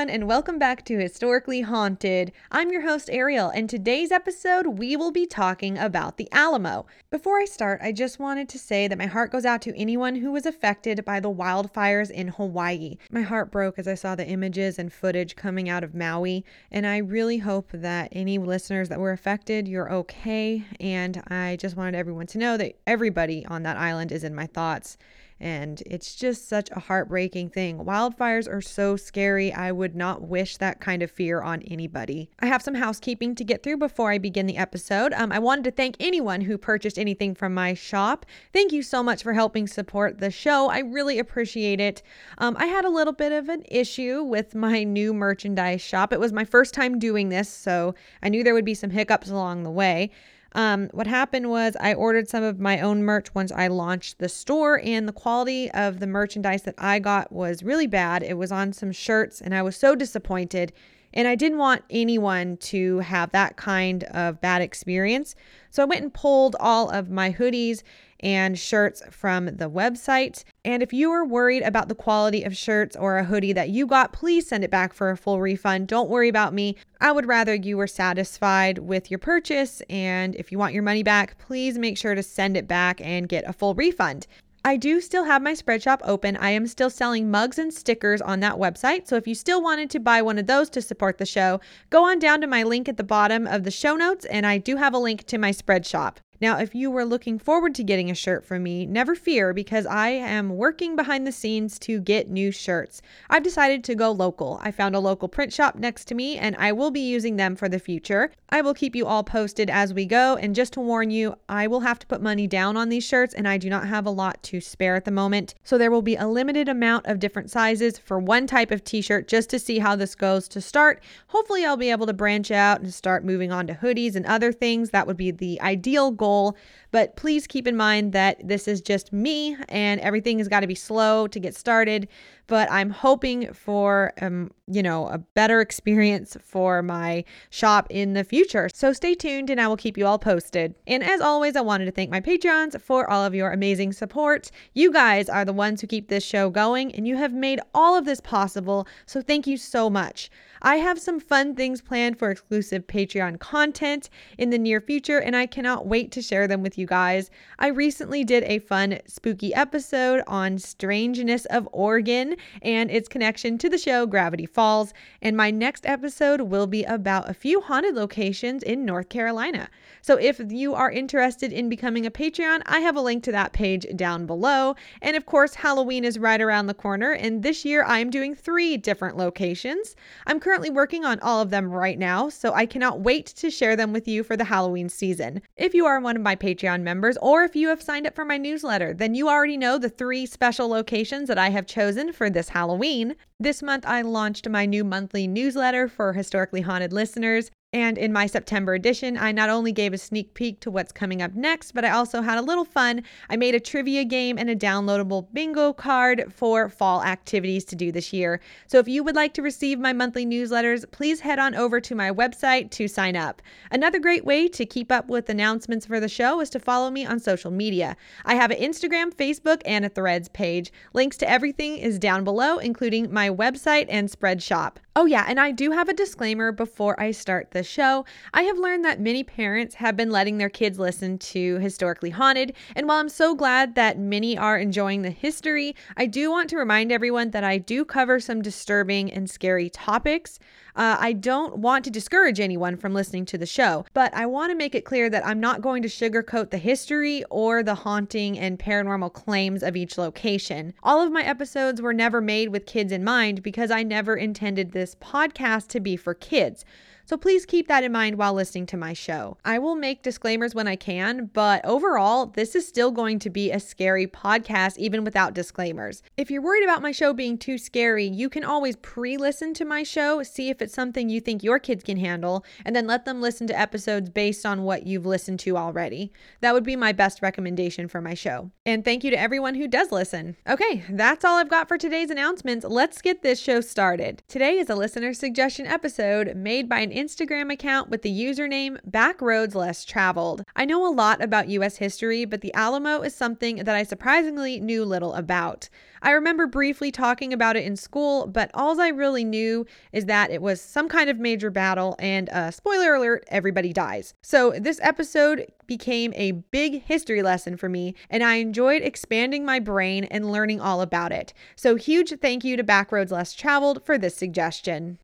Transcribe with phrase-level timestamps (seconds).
[0.00, 2.32] Everyone, and welcome back to Historically Haunted.
[2.50, 6.86] I'm your host, Ariel, and today's episode we will be talking about the Alamo.
[7.10, 10.14] Before I start, I just wanted to say that my heart goes out to anyone
[10.14, 12.96] who was affected by the wildfires in Hawaii.
[13.10, 16.86] My heart broke as I saw the images and footage coming out of Maui, and
[16.86, 20.64] I really hope that any listeners that were affected, you're okay.
[20.80, 24.46] And I just wanted everyone to know that everybody on that island is in my
[24.46, 24.96] thoughts.
[25.40, 27.78] And it's just such a heartbreaking thing.
[27.78, 29.52] Wildfires are so scary.
[29.52, 32.28] I would not wish that kind of fear on anybody.
[32.40, 35.14] I have some housekeeping to get through before I begin the episode.
[35.14, 38.26] Um, I wanted to thank anyone who purchased anything from my shop.
[38.52, 40.68] Thank you so much for helping support the show.
[40.68, 42.02] I really appreciate it.
[42.36, 46.12] Um, I had a little bit of an issue with my new merchandise shop.
[46.12, 49.30] It was my first time doing this, so I knew there would be some hiccups
[49.30, 50.10] along the way.
[50.52, 54.28] Um, what happened was I ordered some of my own merch once I launched the
[54.28, 58.22] store, and the quality of the merchandise that I got was really bad.
[58.22, 60.72] It was on some shirts, and I was so disappointed.
[61.12, 65.34] And I didn't want anyone to have that kind of bad experience.
[65.70, 67.82] So I went and pulled all of my hoodies
[68.22, 70.44] and shirts from the website.
[70.64, 73.86] And if you are worried about the quality of shirts or a hoodie that you
[73.86, 75.88] got, please send it back for a full refund.
[75.88, 76.76] Don't worry about me.
[77.00, 79.82] I would rather you were satisfied with your purchase.
[79.88, 83.28] And if you want your money back, please make sure to send it back and
[83.28, 84.26] get a full refund.
[84.62, 86.36] I do still have my spread shop open.
[86.36, 89.08] I am still selling mugs and stickers on that website.
[89.08, 92.04] So if you still wanted to buy one of those to support the show, go
[92.04, 94.76] on down to my link at the bottom of the show notes, and I do
[94.76, 96.20] have a link to my spread shop.
[96.40, 99.84] Now, if you were looking forward to getting a shirt from me, never fear because
[99.84, 103.02] I am working behind the scenes to get new shirts.
[103.28, 104.58] I've decided to go local.
[104.62, 107.56] I found a local print shop next to me and I will be using them
[107.56, 108.32] for the future.
[108.48, 110.36] I will keep you all posted as we go.
[110.36, 113.34] And just to warn you, I will have to put money down on these shirts
[113.34, 115.54] and I do not have a lot to spare at the moment.
[115.62, 119.02] So there will be a limited amount of different sizes for one type of t
[119.02, 121.02] shirt just to see how this goes to start.
[121.26, 124.52] Hopefully, I'll be able to branch out and start moving on to hoodies and other
[124.52, 124.88] things.
[124.88, 126.56] That would be the ideal goal goal.
[126.92, 130.66] But please keep in mind that this is just me and everything has got to
[130.66, 132.08] be slow to get started.
[132.48, 138.24] But I'm hoping for, um, you know, a better experience for my shop in the
[138.24, 138.68] future.
[138.74, 140.74] So stay tuned and I will keep you all posted.
[140.88, 144.50] And as always, I wanted to thank my Patreons for all of your amazing support.
[144.74, 147.96] You guys are the ones who keep this show going and you have made all
[147.96, 148.88] of this possible.
[149.06, 150.28] So thank you so much.
[150.62, 155.34] I have some fun things planned for exclusive Patreon content in the near future, and
[155.34, 157.30] I cannot wait to share them with you guys.
[157.58, 163.70] I recently did a fun, spooky episode on strangeness of Oregon and its connection to
[163.70, 168.62] the show Gravity Falls, and my next episode will be about a few haunted locations
[168.62, 169.70] in North Carolina.
[170.02, 173.54] So if you are interested in becoming a Patreon, I have a link to that
[173.54, 174.74] page down below.
[175.00, 178.76] And of course, Halloween is right around the corner, and this year I'm doing three
[178.76, 179.96] different locations.
[180.26, 183.76] I'm currently working on all of them right now, so I cannot wait to share
[183.76, 185.42] them with you for the Halloween season.
[185.56, 188.24] If you are one of my Patreon members, or if you have signed up for
[188.24, 192.28] my newsletter, then you already know the three special locations that I have chosen for
[192.28, 193.14] this Halloween.
[193.38, 197.50] This month, I launched my new monthly newsletter for historically haunted listeners.
[197.72, 201.22] And in my September edition, I not only gave a sneak peek to what's coming
[201.22, 203.04] up next, but I also had a little fun.
[203.28, 207.92] I made a trivia game and a downloadable bingo card for fall activities to do
[207.92, 208.40] this year.
[208.66, 211.94] So if you would like to receive my monthly newsletters, please head on over to
[211.94, 213.40] my website to sign up.
[213.70, 217.06] Another great way to keep up with announcements for the show is to follow me
[217.06, 217.96] on social media.
[218.24, 220.72] I have an Instagram, Facebook, and a Threads page.
[220.92, 224.80] Links to everything is down below, including my website and spread shop.
[224.96, 228.04] Oh, yeah, and I do have a disclaimer before I start the show.
[228.34, 232.56] I have learned that many parents have been letting their kids listen to Historically Haunted,
[232.74, 236.56] and while I'm so glad that many are enjoying the history, I do want to
[236.56, 240.40] remind everyone that I do cover some disturbing and scary topics.
[240.76, 244.50] Uh, I don't want to discourage anyone from listening to the show, but I want
[244.50, 248.38] to make it clear that I'm not going to sugarcoat the history or the haunting
[248.38, 250.74] and paranormal claims of each location.
[250.82, 254.72] All of my episodes were never made with kids in mind because I never intended
[254.72, 256.64] this podcast to be for kids.
[257.10, 259.36] So please keep that in mind while listening to my show.
[259.44, 263.50] I will make disclaimers when I can, but overall, this is still going to be
[263.50, 266.04] a scary podcast, even without disclaimers.
[266.16, 269.64] If you're worried about my show being too scary, you can always pre listen to
[269.64, 273.06] my show, see if it's something you think your kids can handle, and then let
[273.06, 276.12] them listen to episodes based on what you've listened to already.
[276.42, 278.52] That would be my best recommendation for my show.
[278.64, 280.36] And thank you to everyone who does listen.
[280.48, 282.64] Okay, that's all I've got for today's announcements.
[282.64, 284.22] Let's get this show started.
[284.28, 289.54] Today is a listener suggestion episode made by an Instagram account with the username Backroads
[289.54, 290.44] Less Traveled.
[290.54, 294.60] I know a lot about US history, but the Alamo is something that I surprisingly
[294.60, 295.70] knew little about.
[296.02, 300.30] I remember briefly talking about it in school, but all I really knew is that
[300.30, 304.12] it was some kind of major battle, and uh, spoiler alert, everybody dies.
[304.20, 309.58] So this episode became a big history lesson for me, and I enjoyed expanding my
[309.58, 311.32] brain and learning all about it.
[311.56, 314.98] So, huge thank you to Backroads Less Traveled for this suggestion.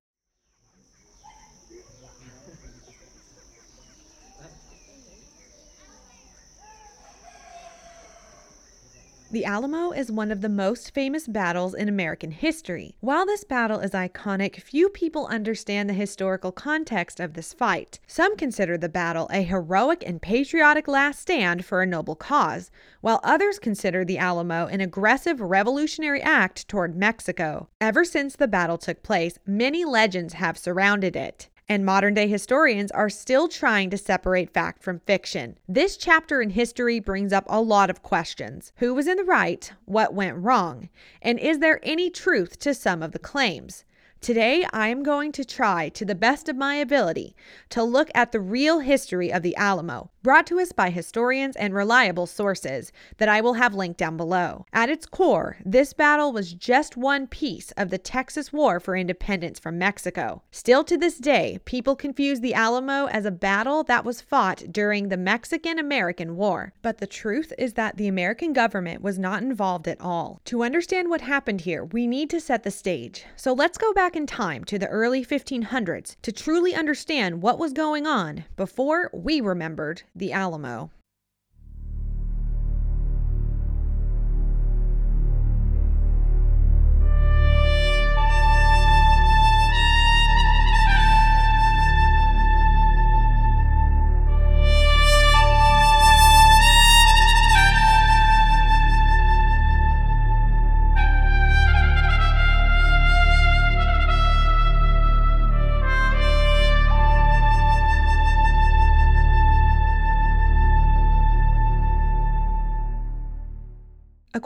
[9.36, 12.96] The Alamo is one of the most famous battles in American history.
[13.00, 18.00] While this battle is iconic, few people understand the historical context of this fight.
[18.06, 22.70] Some consider the battle a heroic and patriotic last stand for a noble cause,
[23.02, 27.68] while others consider the Alamo an aggressive revolutionary act toward Mexico.
[27.78, 32.90] Ever since the battle took place, many legends have surrounded it and modern day historians
[32.92, 35.58] are still trying to separate fact from fiction.
[35.68, 39.72] This chapter in history brings up a lot of questions Who was in the right?
[39.84, 40.88] What went wrong?
[41.22, 43.84] And is there any truth to some of the claims?
[44.20, 47.36] Today, I am going to try, to the best of my ability,
[47.68, 51.72] to look at the real history of the Alamo, brought to us by historians and
[51.72, 54.66] reliable sources that I will have linked down below.
[54.72, 59.60] At its core, this battle was just one piece of the Texas War for Independence
[59.60, 60.42] from Mexico.
[60.50, 65.10] Still to this day, people confuse the Alamo as a battle that was fought during
[65.10, 66.72] the Mexican American War.
[66.82, 70.40] But the truth is that the American government was not involved at all.
[70.46, 73.24] To understand what happened here, we need to set the stage.
[73.36, 77.72] So let's go back in time to the early 1500s to truly understand what was
[77.72, 80.90] going on before we remembered the Alamo.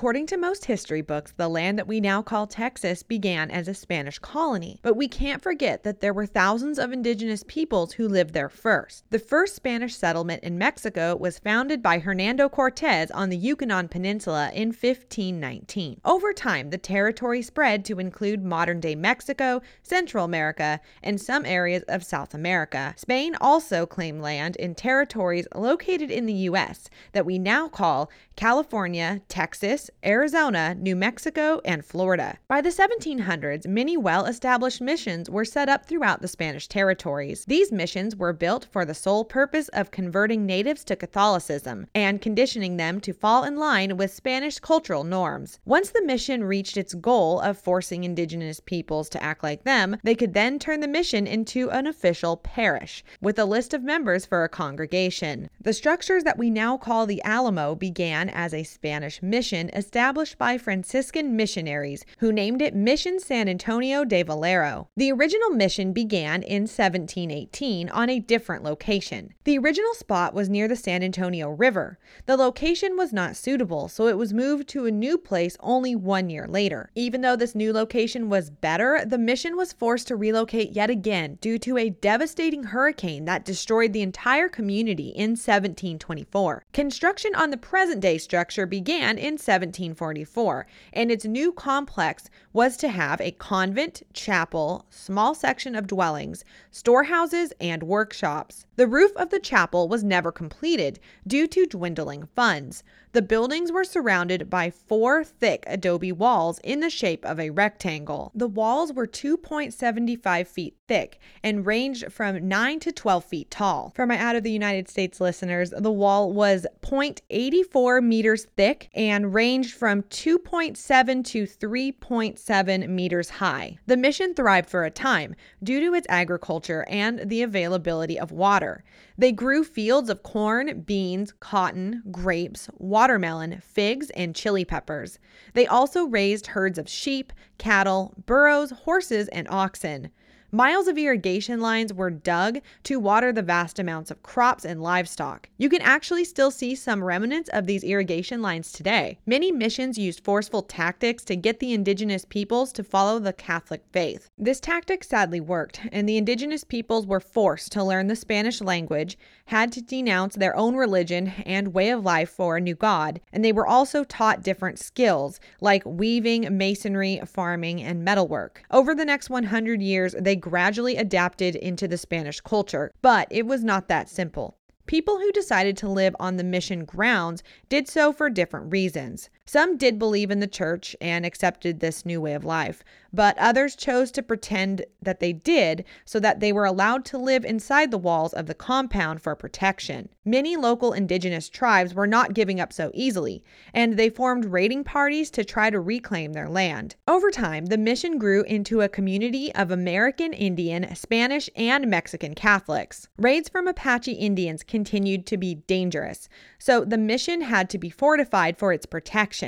[0.01, 3.75] According to most history books, the land that we now call Texas began as a
[3.75, 4.79] Spanish colony.
[4.81, 9.05] But we can't forget that there were thousands of indigenous peoples who lived there first.
[9.11, 14.51] The first Spanish settlement in Mexico was founded by Hernando Cortez on the Yucatan Peninsula
[14.55, 16.01] in 1519.
[16.03, 21.83] Over time, the territory spread to include modern day Mexico, Central America, and some areas
[21.89, 22.95] of South America.
[22.97, 26.89] Spain also claimed land in territories located in the U.S.
[27.13, 32.39] that we now call California, Texas, Arizona, New Mexico, and Florida.
[32.49, 37.45] By the 1700s, many well established missions were set up throughout the Spanish territories.
[37.45, 42.79] These missions were built for the sole purpose of converting natives to Catholicism and conditioning
[42.79, 45.61] them to fall in line with Spanish cultural norms.
[45.67, 50.15] Once the mission reached its goal of forcing indigenous peoples to act like them, they
[50.15, 54.45] could then turn the mission into an official parish with a list of members for
[54.45, 55.51] a congregation.
[55.61, 60.57] The structures that we now call the Alamo began as a Spanish mission established by
[60.57, 64.89] Franciscan missionaries who named it Mission San Antonio de Valero.
[64.97, 69.35] The original mission began in 1718 on a different location.
[69.45, 71.99] The original spot was near the San Antonio River.
[72.27, 76.31] The location was not suitable, so it was moved to a new place only one
[76.31, 76.91] year later.
[76.95, 81.39] Even though this new location was better, the mission was forced to relocate yet again
[81.41, 86.65] due to a devastating hurricane that destroyed the entire community in 1724.
[86.73, 92.89] Construction on the present day structure began in 1744, and its new complex was to
[92.89, 98.67] have a convent, chapel, small section of dwellings, storehouses, and workshops.
[98.81, 102.83] The roof of the chapel was never completed due to dwindling funds.
[103.13, 108.31] The buildings were surrounded by four thick adobe walls in the shape of a rectangle.
[108.35, 113.93] The walls were 2.75 feet thick and ranged from 9 to 12 feet tall.
[113.97, 119.35] For my out of the United States listeners, the wall was 0.84 meters thick and
[119.35, 123.79] ranged from 2.7 to 3.7 meters high.
[123.87, 128.70] The mission thrived for a time due to its agriculture and the availability of water.
[129.19, 135.19] They grew fields of corn, beans, cotton, grapes, watermelon, figs, and chili peppers.
[135.55, 140.11] They also raised herds of sheep, cattle, burros, horses, and oxen.
[140.53, 145.49] Miles of irrigation lines were dug to water the vast amounts of crops and livestock.
[145.59, 149.21] You can actually still see some remnants of these irrigation lines today.
[149.27, 154.29] Many missions used forceful tactics to get the indigenous peoples to follow the Catholic faith.
[154.37, 159.17] This tactic sadly worked, and the indigenous peoples were forced to learn the Spanish language,
[159.51, 163.45] had to denounce their own religion and way of life for a new god, and
[163.45, 168.63] they were also taught different skills like weaving, masonry, farming, and metalwork.
[168.71, 173.65] Over the next 100 years, they gradually adapted into the Spanish culture, but it was
[173.65, 174.57] not that simple.
[174.87, 179.31] People who decided to live on the mission grounds did so for different reasons.
[179.53, 183.75] Some did believe in the church and accepted this new way of life, but others
[183.75, 187.99] chose to pretend that they did so that they were allowed to live inside the
[187.99, 190.09] walls of the compound for protection.
[190.25, 193.43] Many local indigenous tribes were not giving up so easily,
[193.75, 196.95] and they formed raiding parties to try to reclaim their land.
[197.09, 203.09] Over time, the mission grew into a community of American Indian, Spanish, and Mexican Catholics.
[203.19, 206.29] Raids from Apache Indians continued to be dangerous,
[206.61, 209.40] so the mission had to be fortified for its protection.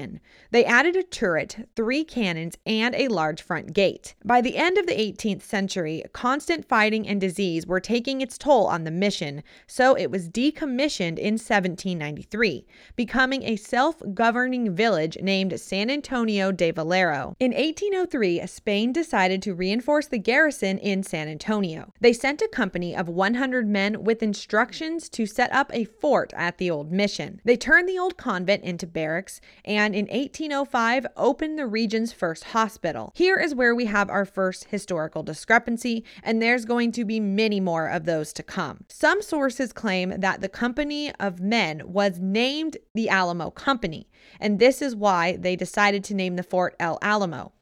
[0.51, 4.15] They added a turret, three cannons, and a large front gate.
[4.25, 8.67] By the end of the 18th century, constant fighting and disease were taking its toll
[8.67, 15.59] on the mission, so it was decommissioned in 1793, becoming a self governing village named
[15.61, 17.37] San Antonio de Valero.
[17.39, 21.93] In 1803, Spain decided to reinforce the garrison in San Antonio.
[22.01, 26.59] They sent a company of 100 men with instructions to set up a fort at
[26.59, 27.41] the old mission.
[27.45, 32.45] They turned the old convent into barracks and and in 1805 opened the region's first
[32.45, 33.13] hospital.
[33.17, 37.59] Here is where we have our first historical discrepancy, and there's going to be many
[37.59, 38.85] more of those to come.
[38.89, 44.09] Some sources claim that the company of men was named the Alamo Company,
[44.39, 47.53] and this is why they decided to name the fort El Alamo.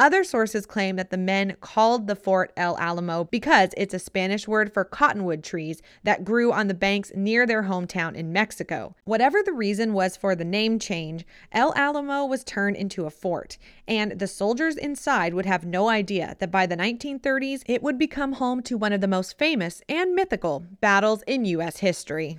[0.00, 4.46] Other sources claim that the men called the fort El Alamo because it's a Spanish
[4.46, 8.94] word for cottonwood trees that grew on the banks near their hometown in Mexico.
[9.04, 13.58] Whatever the reason was for the name change, El Alamo was turned into a fort,
[13.88, 18.34] and the soldiers inside would have no idea that by the 1930s it would become
[18.34, 21.78] home to one of the most famous and mythical battles in U.S.
[21.78, 22.38] history.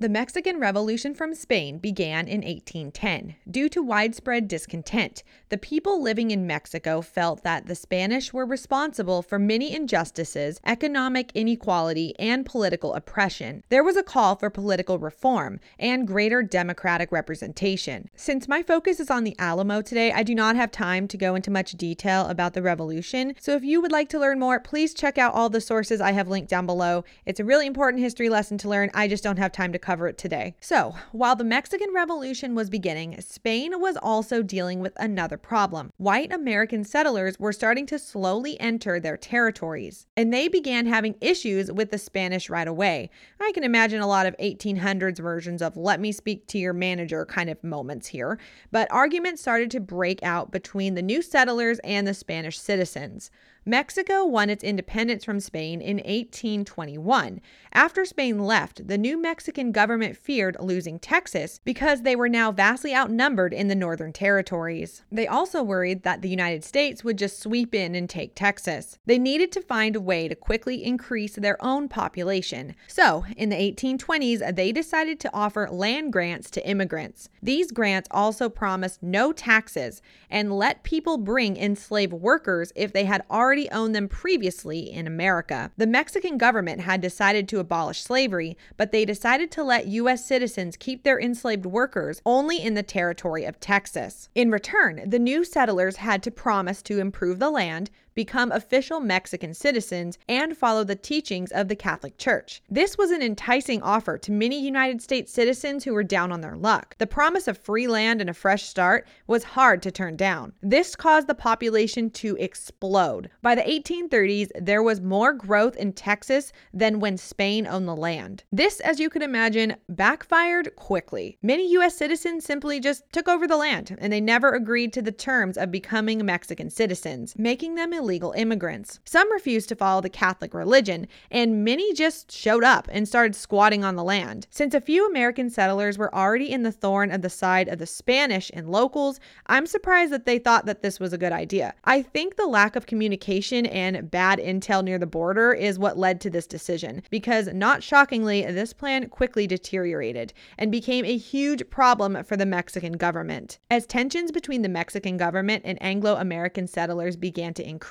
[0.00, 3.34] The Mexican Revolution from Spain began in 1810.
[3.50, 9.20] Due to widespread discontent, the people living in Mexico felt that the Spanish were responsible
[9.20, 13.62] for many injustices, economic inequality, and political oppression.
[13.68, 18.08] There was a call for political reform and greater democratic representation.
[18.16, 21.34] Since my focus is on the Alamo today, I do not have time to go
[21.34, 23.34] into much detail about the revolution.
[23.38, 26.12] So if you would like to learn more, please check out all the sources I
[26.12, 27.04] have linked down below.
[27.26, 28.90] It's a really important history lesson to learn.
[28.94, 30.54] I just don't have time to cover cover it today.
[30.60, 35.90] So, while the Mexican Revolution was beginning, Spain was also dealing with another problem.
[35.96, 41.72] White American settlers were starting to slowly enter their territories, and they began having issues
[41.72, 43.10] with the Spanish right away.
[43.40, 47.26] I can imagine a lot of 1800s versions of let me speak to your manager
[47.26, 48.38] kind of moments here,
[48.70, 53.32] but arguments started to break out between the new settlers and the Spanish citizens.
[53.66, 57.40] Mexico won its independence from Spain in 1821.
[57.72, 62.94] After Spain left, the new Mexican government feared losing Texas because they were now vastly
[62.94, 65.02] outnumbered in the northern territories.
[65.12, 68.98] They also worried that the United States would just sweep in and take Texas.
[69.04, 72.74] They needed to find a way to quickly increase their own population.
[72.88, 77.28] So, in the 1820s, they decided to offer land grants to immigrants.
[77.42, 80.00] These grants also promised no taxes
[80.30, 85.08] and let people bring enslaved workers if they had already already owned them previously in
[85.08, 85.72] America.
[85.76, 90.24] The Mexican government had decided to abolish slavery, but they decided to let U.S.
[90.24, 94.28] citizens keep their enslaved workers only in the territory of Texas.
[94.36, 97.90] In return, the new settlers had to promise to improve the land,
[98.20, 102.60] become official Mexican citizens, and follow the teachings of the Catholic Church.
[102.68, 106.54] This was an enticing offer to many United States citizens who were down on their
[106.54, 106.94] luck.
[106.98, 110.52] The promise of free land and a fresh start was hard to turn down.
[110.60, 113.30] This caused the population to explode.
[113.40, 118.44] By the 1830s, there was more growth in Texas than when Spain owned the land.
[118.52, 121.38] This, as you can imagine, backfired quickly.
[121.40, 121.96] Many U.S.
[121.96, 125.70] citizens simply just took over the land and they never agreed to the terms of
[125.70, 128.98] becoming Mexican citizens, making them illegal illegal immigrants.
[129.04, 133.84] Some refused to follow the Catholic religion, and many just showed up and started squatting
[133.84, 134.48] on the land.
[134.50, 137.86] Since a few American settlers were already in the thorn of the side of the
[137.86, 141.72] Spanish and locals, I'm surprised that they thought that this was a good idea.
[141.84, 146.20] I think the lack of communication and bad intel near the border is what led
[146.22, 152.24] to this decision, because not shockingly, this plan quickly deteriorated and became a huge problem
[152.24, 153.60] for the Mexican government.
[153.70, 157.89] As tensions between the Mexican government and Anglo American settlers began to increase,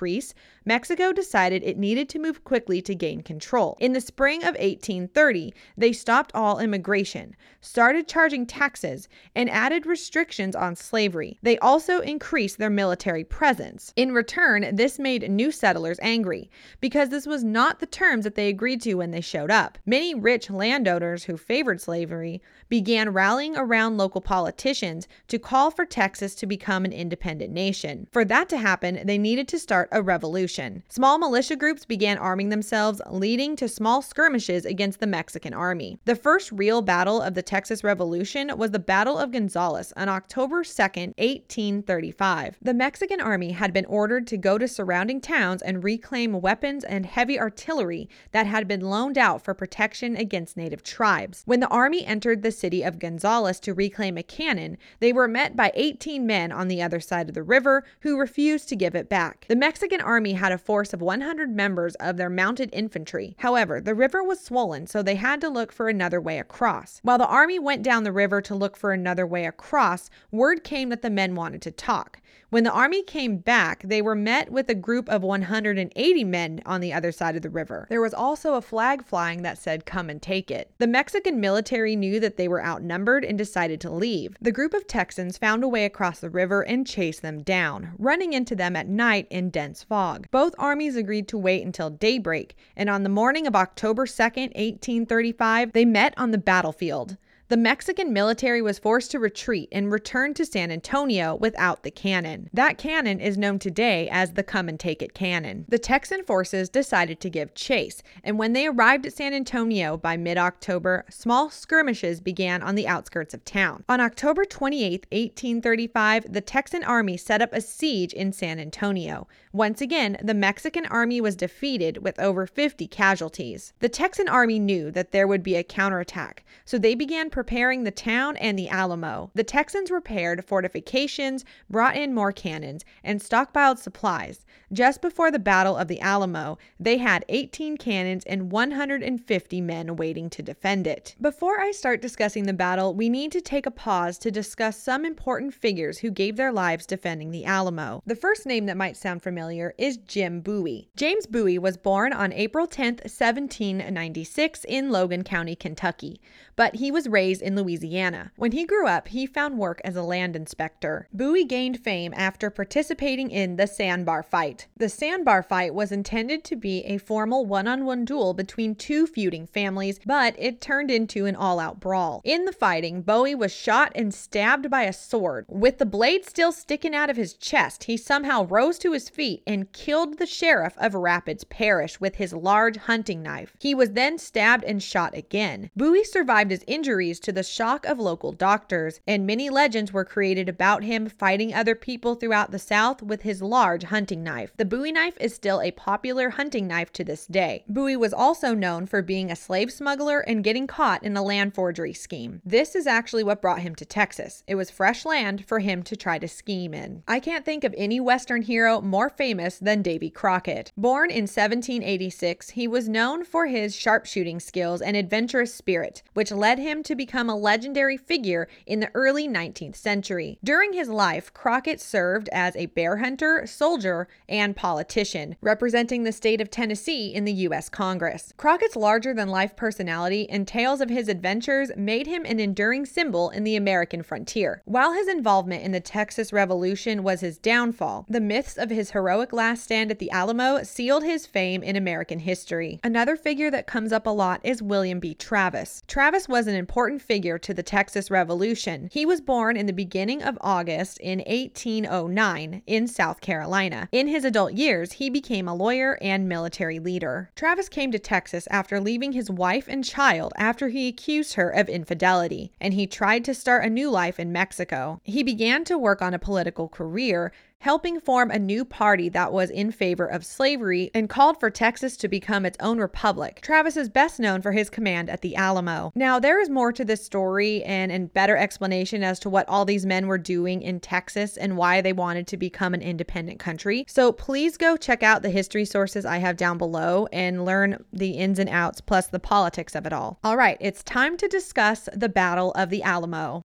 [0.65, 3.75] Mexico decided it needed to move quickly to gain control.
[3.79, 10.55] In the spring of 1830, they stopped all immigration, started charging taxes, and added restrictions
[10.55, 11.39] on slavery.
[11.41, 13.91] They also increased their military presence.
[13.95, 18.47] In return, this made new settlers angry because this was not the terms that they
[18.47, 19.77] agreed to when they showed up.
[19.85, 26.35] Many rich landowners who favored slavery began rallying around local politicians to call for Texas
[26.35, 28.07] to become an independent nation.
[28.11, 30.83] For that to happen, they needed to start a revolution.
[30.89, 35.99] Small militia groups began arming themselves, leading to small skirmishes against the Mexican army.
[36.05, 40.63] The first real battle of the Texas Revolution was the Battle of Gonzales on October
[40.63, 42.57] 2, 1835.
[42.61, 47.05] The Mexican army had been ordered to go to surrounding towns and reclaim weapons and
[47.05, 51.43] heavy artillery that had been loaned out for protection against native tribes.
[51.45, 55.55] When the army entered the city of Gonzales to reclaim a cannon, they were met
[55.55, 59.09] by 18 men on the other side of the river who refused to give it
[59.09, 59.45] back.
[59.47, 63.35] The Mexican army had a force of 100 members of their mounted infantry.
[63.39, 66.99] However, the river was swollen, so they had to look for another way across.
[67.03, 70.89] While the army went down the river to look for another way across, word came
[70.89, 72.18] that the men wanted to talk.
[72.51, 76.81] When the army came back, they were met with a group of 180 men on
[76.81, 77.85] the other side of the river.
[77.89, 80.71] There was also a flag flying that said, Come and take it.
[80.79, 84.35] The Mexican military knew that they were outnumbered and decided to leave.
[84.41, 88.33] The group of Texans found a way across the river and chased them down, running
[88.33, 90.27] into them at night in dense fog.
[90.31, 95.73] Both armies agreed to wait until daybreak, and on the morning of October 2nd, 1835,
[95.73, 97.17] they met on the battlefield.
[97.49, 102.47] The Mexican military was forced to retreat and return to San Antonio without the cannon.
[102.53, 105.65] That cannon is known today as the Come and Take It cannon.
[105.67, 110.15] The Texan forces decided to give chase, and when they arrived at San Antonio by
[110.15, 113.83] mid October, small skirmishes began on the outskirts of town.
[113.89, 119.27] On October 28, 1835, the Texan army set up a siege in San Antonio.
[119.51, 123.73] Once again, the Mexican army was defeated with over 50 casualties.
[123.79, 127.89] The Texan army knew that there would be a counterattack, so they began preparing the
[127.89, 129.31] town and the Alamo.
[129.33, 134.45] The Texans repaired fortifications, brought in more cannons, and stockpiled supplies.
[134.71, 140.29] Just before the Battle of the Alamo, they had 18 cannons and 150 men waiting
[140.29, 141.15] to defend it.
[141.19, 145.05] Before I start discussing the battle, we need to take a pause to discuss some
[145.05, 148.03] important figures who gave their lives defending the Alamo.
[148.05, 150.89] The first name that might sound familiar is Jim Bowie.
[150.95, 156.21] James Bowie was born on April 10, 1796, in Logan County, Kentucky,
[156.55, 158.31] but he was raised in Louisiana.
[158.35, 161.07] When he grew up, he found work as a land inspector.
[161.13, 164.48] Bowie gained fame after participating in the sandbar fight.
[164.77, 169.05] The sandbar fight was intended to be a formal one on one duel between two
[169.05, 172.21] feuding families, but it turned into an all out brawl.
[172.23, 175.45] In the fighting, Bowie was shot and stabbed by a sword.
[175.47, 179.43] With the blade still sticking out of his chest, he somehow rose to his feet
[179.45, 183.55] and killed the sheriff of Rapides Parish with his large hunting knife.
[183.59, 185.69] He was then stabbed and shot again.
[185.75, 190.47] Bowie survived his injuries to the shock of local doctors, and many legends were created
[190.47, 194.28] about him fighting other people throughout the South with his large hunting knife.
[194.57, 197.63] The Bowie knife is still a popular hunting knife to this day.
[197.67, 201.55] Bowie was also known for being a slave smuggler and getting caught in a land
[201.55, 202.41] forgery scheme.
[202.45, 204.43] This is actually what brought him to Texas.
[204.47, 207.03] It was fresh land for him to try to scheme in.
[207.07, 210.71] I can't think of any Western hero more famous than Davy Crockett.
[210.77, 216.59] Born in 1786, he was known for his sharpshooting skills and adventurous spirit, which led
[216.59, 220.37] him to become a legendary figure in the early 19th century.
[220.43, 226.39] During his life, Crockett served as a bear hunter, soldier, and politician, representing the state
[226.39, 227.69] of Tennessee in the U.S.
[227.69, 228.33] Congress.
[228.37, 233.29] Crockett's larger than life personality and tales of his adventures made him an enduring symbol
[233.29, 234.61] in the American frontier.
[234.65, 239.33] While his involvement in the Texas Revolution was his downfall, the myths of his heroic
[239.33, 242.79] last stand at the Alamo sealed his fame in American history.
[242.83, 245.13] Another figure that comes up a lot is William B.
[245.13, 245.83] Travis.
[245.87, 248.89] Travis was an important figure to the Texas Revolution.
[248.91, 253.89] He was born in the beginning of August in 1809 in South Carolina.
[253.91, 257.29] In his adult years, he became a lawyer and military leader.
[257.35, 261.69] Travis came to Texas after leaving his wife and child after he accused her of
[261.69, 265.01] infidelity, and he tried to start a new life in Mexico.
[265.03, 269.49] He began to work on a political career helping form a new party that was
[269.49, 273.39] in favor of slavery and called for Texas to become its own republic.
[273.41, 275.91] Travis is best known for his command at the Alamo.
[275.93, 279.65] Now, there is more to this story and a better explanation as to what all
[279.65, 283.85] these men were doing in Texas and why they wanted to become an independent country.
[283.89, 288.11] So please go check out the history sources I have down below and learn the
[288.11, 290.19] ins and outs plus the politics of it all.
[290.23, 293.43] All right, it's time to discuss the Battle of the Alamo.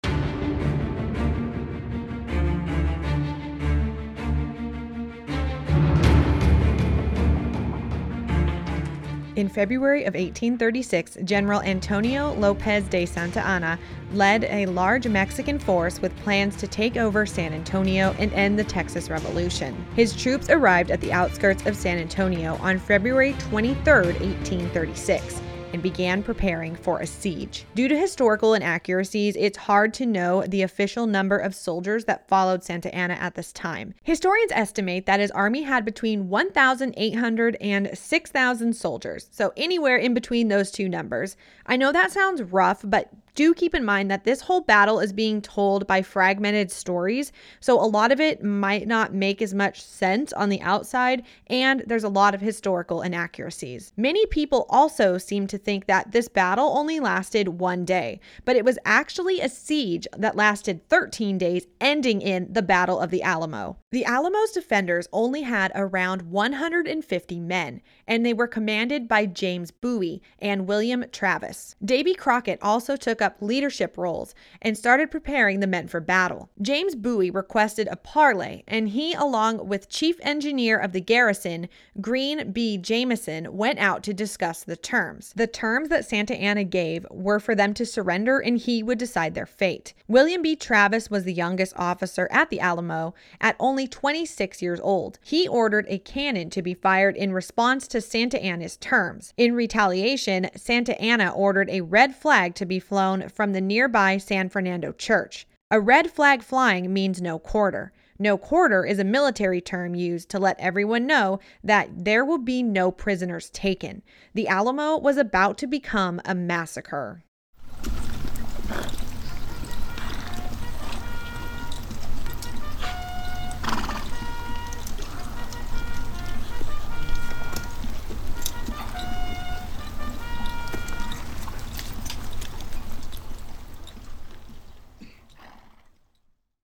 [9.37, 13.79] In February of 1836, General Antonio Lopez de Santa Anna
[14.13, 18.63] led a large Mexican force with plans to take over San Antonio and end the
[18.65, 19.73] Texas Revolution.
[19.95, 25.41] His troops arrived at the outskirts of San Antonio on February 23, 1836
[25.73, 27.65] and began preparing for a siege.
[27.75, 32.63] Due to historical inaccuracies, it's hard to know the official number of soldiers that followed
[32.63, 33.93] Santa Anna at this time.
[34.03, 40.47] Historians estimate that his army had between 1,800 and 6,000 soldiers, so anywhere in between
[40.47, 41.37] those two numbers.
[41.65, 45.13] I know that sounds rough, but do keep in mind that this whole battle is
[45.13, 49.81] being told by fragmented stories, so a lot of it might not make as much
[49.81, 53.91] sense on the outside, and there's a lot of historical inaccuracies.
[53.97, 58.65] Many people also seem to think that this battle only lasted one day, but it
[58.65, 63.80] was actually a siege that lasted 13 days, ending in the Battle of the Alamo.
[63.91, 70.21] The Alamo's defenders only had around 150 men, and they were commanded by James Bowie
[70.39, 71.75] and William Travis.
[71.83, 76.49] Davy Crockett also took up leadership roles and started preparing the men for battle.
[76.61, 81.67] James Bowie requested a parley, and he, along with Chief Engineer of the garrison,
[81.99, 82.77] Green B.
[82.77, 85.33] Jameson, went out to discuss the terms.
[85.35, 89.33] The terms that Santa Anna gave were for them to surrender and he would decide
[89.33, 89.93] their fate.
[90.07, 90.55] William B.
[90.55, 95.19] Travis was the youngest officer at the Alamo at only 26 years old.
[95.23, 99.33] He ordered a cannon to be fired in response to Santa Anna's terms.
[99.37, 104.49] In retaliation, Santa Anna ordered a red flag to be flown from the nearby San
[104.49, 105.47] Fernando Church.
[105.69, 107.93] A red flag flying means no quarter.
[108.19, 112.61] No quarter is a military term used to let everyone know that there will be
[112.61, 114.03] no prisoners taken.
[114.35, 117.23] The Alamo was about to become a massacre.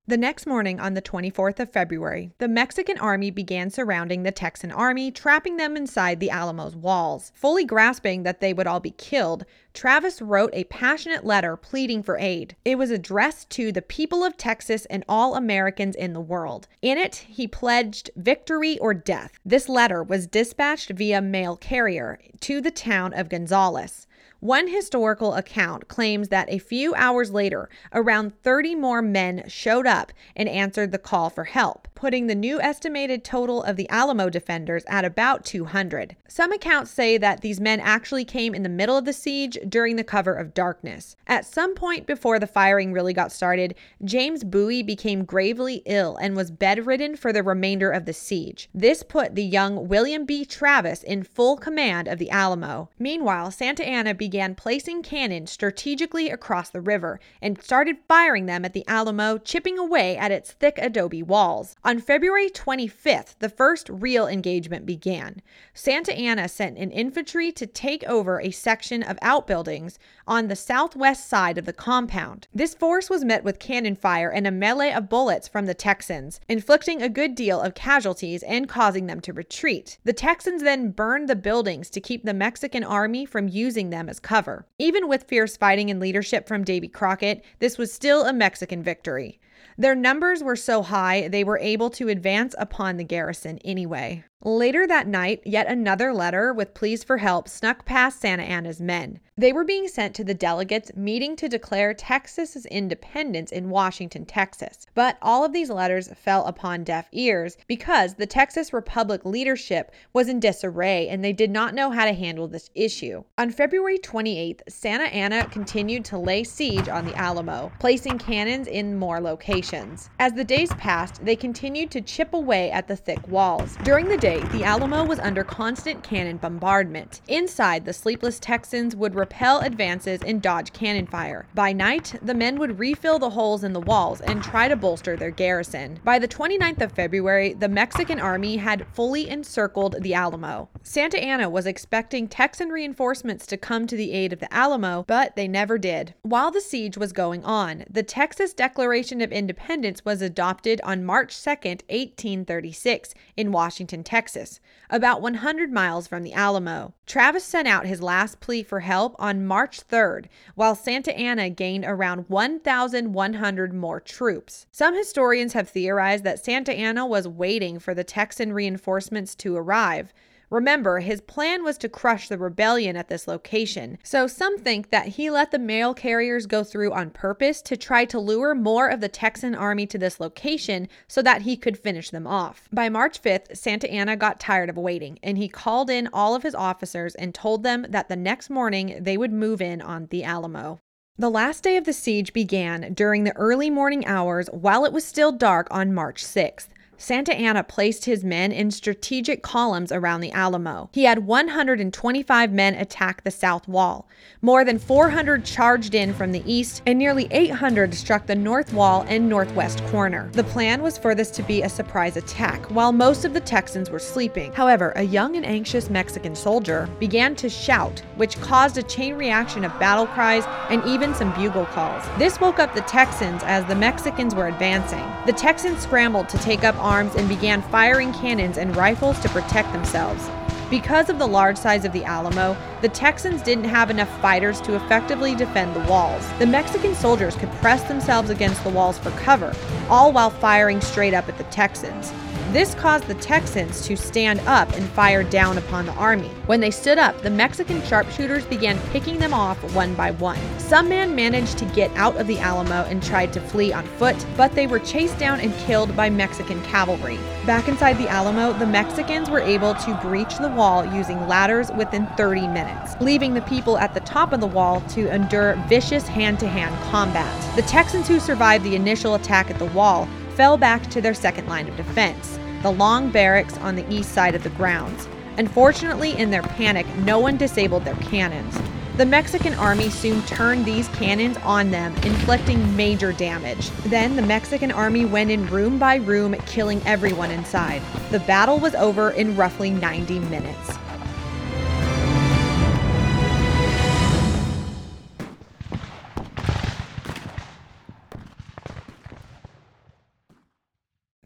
[0.09, 4.71] The next morning, on the 24th of February, the Mexican army began surrounding the Texan
[4.71, 7.33] army, trapping them inside the Alamo's walls.
[7.35, 9.43] Fully grasping that they would all be killed,
[9.73, 12.55] Travis wrote a passionate letter pleading for aid.
[12.63, 16.69] It was addressed to the people of Texas and all Americans in the world.
[16.81, 19.33] In it, he pledged victory or death.
[19.43, 24.06] This letter was dispatched via mail carrier to the town of Gonzales.
[24.39, 30.13] One historical account claims that a few hours later, around 30 more men showed up
[30.35, 34.83] and answered the call for help, putting the new estimated total of the Alamo defenders
[34.87, 36.15] at about 200.
[36.27, 39.95] Some accounts say that these men actually came in the middle of the siege during
[39.95, 41.15] the cover of darkness.
[41.25, 43.73] At some point before the firing really got started,
[44.05, 48.69] James Bowie became gravely ill and was bedridden for the remainder of the siege.
[48.71, 50.45] This put the young William B.
[50.45, 52.91] Travis in full command of the Alamo.
[52.99, 58.73] Meanwhile, Santa Anna began placing cannons strategically across the river and started firing them at
[58.73, 61.75] the Alamo, chipping away at its thick adobe walls.
[61.83, 65.41] On February 25th, the first real engagement began.
[65.73, 71.27] Santa Anna sent an infantry to take over a section of outbuildings on the southwest
[71.27, 72.47] side of the compound.
[72.53, 76.39] This force was met with cannon fire and a melee of bullets from the Texans,
[76.49, 79.97] inflicting a good deal of casualties and causing them to retreat.
[80.03, 84.16] The Texans then burned the buildings to keep the Mexican army from using them as
[84.19, 84.65] cover.
[84.79, 89.39] Even with fierce fighting and leadership from Davy Crockett, this was still a Mexican victory.
[89.77, 94.23] Their numbers were so high they were able to advance upon the garrison anyway.
[94.43, 99.19] Later that night, yet another letter with pleas for help snuck past Santa Anna's men.
[99.35, 104.85] They were being sent to the delegates meeting to declare Texas's independence in Washington, Texas.
[104.93, 110.29] But all of these letters fell upon deaf ears because the Texas Republic leadership was
[110.29, 113.23] in disarray and they did not know how to handle this issue.
[113.39, 118.97] On February 28th, Santa Anna continued to lay siege on the Alamo, placing cannons in
[118.97, 120.11] more locations.
[120.19, 123.77] As the days passed, they continued to chip away at the thick walls.
[123.83, 127.21] During the day, the Alamo was under constant cannon bombardment.
[127.29, 131.47] Inside, the sleepless Texans would repel advances and dodge cannon fire.
[131.55, 135.15] By night, the men would refill the holes in the walls and try to bolster
[135.15, 136.01] their garrison.
[136.03, 140.67] By the 29th of February, the Mexican army had fully encircled the Alamo.
[140.83, 145.37] Santa Anna was expecting Texan reinforcements to come to the aid of the Alamo, but
[145.37, 146.15] they never did.
[146.23, 151.41] While the siege was going on, the Texas Declaration of Independence was adopted on March
[151.41, 156.91] 2, 1836, in Washington, Texas, about 100 miles from the Alamo.
[157.05, 160.25] Travis sent out his last plea for help on March 3rd,
[160.55, 164.65] while Santa Anna gained around 1,100 more troops.
[164.71, 170.11] Some historians have theorized that Santa Anna was waiting for the Texan reinforcements to arrive.
[170.49, 175.09] Remember, his plan was to crush the rebellion at this location, so some think that
[175.09, 179.01] he let the mail carriers go through on purpose to try to lure more of
[179.01, 182.69] the Texan army to this location so that he could finish them off.
[182.71, 186.43] By March 5th, Santa Anna got tired of waiting, and he called in all of
[186.43, 190.23] his officers and told them that the next morning they would move in on the
[190.23, 190.79] Alamo.
[191.19, 195.03] The last day of the siege began during the early morning hours while it was
[195.03, 196.67] still dark on March 6th.
[196.99, 200.89] Santa Anna placed his men in strategic columns around the Alamo.
[200.93, 204.09] He had 125 men attack the south wall.
[204.41, 209.05] More than 400 charged in from the east, and nearly 800 struck the north wall
[209.07, 210.29] and northwest corner.
[210.33, 213.91] The plan was for this to be a surprise attack, while most of the Texans
[213.91, 214.51] were sleeping.
[214.53, 219.63] However, a young and anxious Mexican soldier began to shout, which caused a chain reaction
[219.63, 222.03] of battle cries and even some bugle calls.
[222.17, 225.05] This woke up the Texans as the Mexicans were advancing.
[225.27, 229.73] The Texans scrambled to take up arms and began firing cannons and rifles to protect
[229.73, 230.29] themselves.
[230.69, 234.75] Because of the large size of the Alamo, the Texans didn't have enough fighters to
[234.75, 236.25] effectively defend the walls.
[236.39, 239.53] The Mexican soldiers could press themselves against the walls for cover,
[239.89, 242.13] all while firing straight up at the Texans.
[242.53, 246.29] This caused the Texans to stand up and fire down upon the army.
[246.45, 250.39] When they stood up, the Mexican sharpshooters began picking them off one by one.
[250.57, 254.15] Some men managed to get out of the Alamo and tried to flee on foot,
[254.37, 257.19] but they were chased down and killed by Mexican cavalry.
[257.45, 262.07] Back inside the Alamo, the Mexicans were able to breach the wall using ladders within
[262.15, 266.39] 30 minutes, leaving the people at the top of the wall to endure vicious hand
[266.39, 267.55] to hand combat.
[267.57, 271.47] The Texans who survived the initial attack at the wall fell back to their second
[271.47, 275.07] line of defense, the long barracks on the east side of the grounds.
[275.39, 278.55] Unfortunately, in their panic, no one disabled their cannons.
[278.97, 283.71] The Mexican army soon turned these cannons on them, inflicting major damage.
[283.87, 287.81] Then the Mexican army went in room by room, killing everyone inside.
[288.11, 290.77] The battle was over in roughly 90 minutes.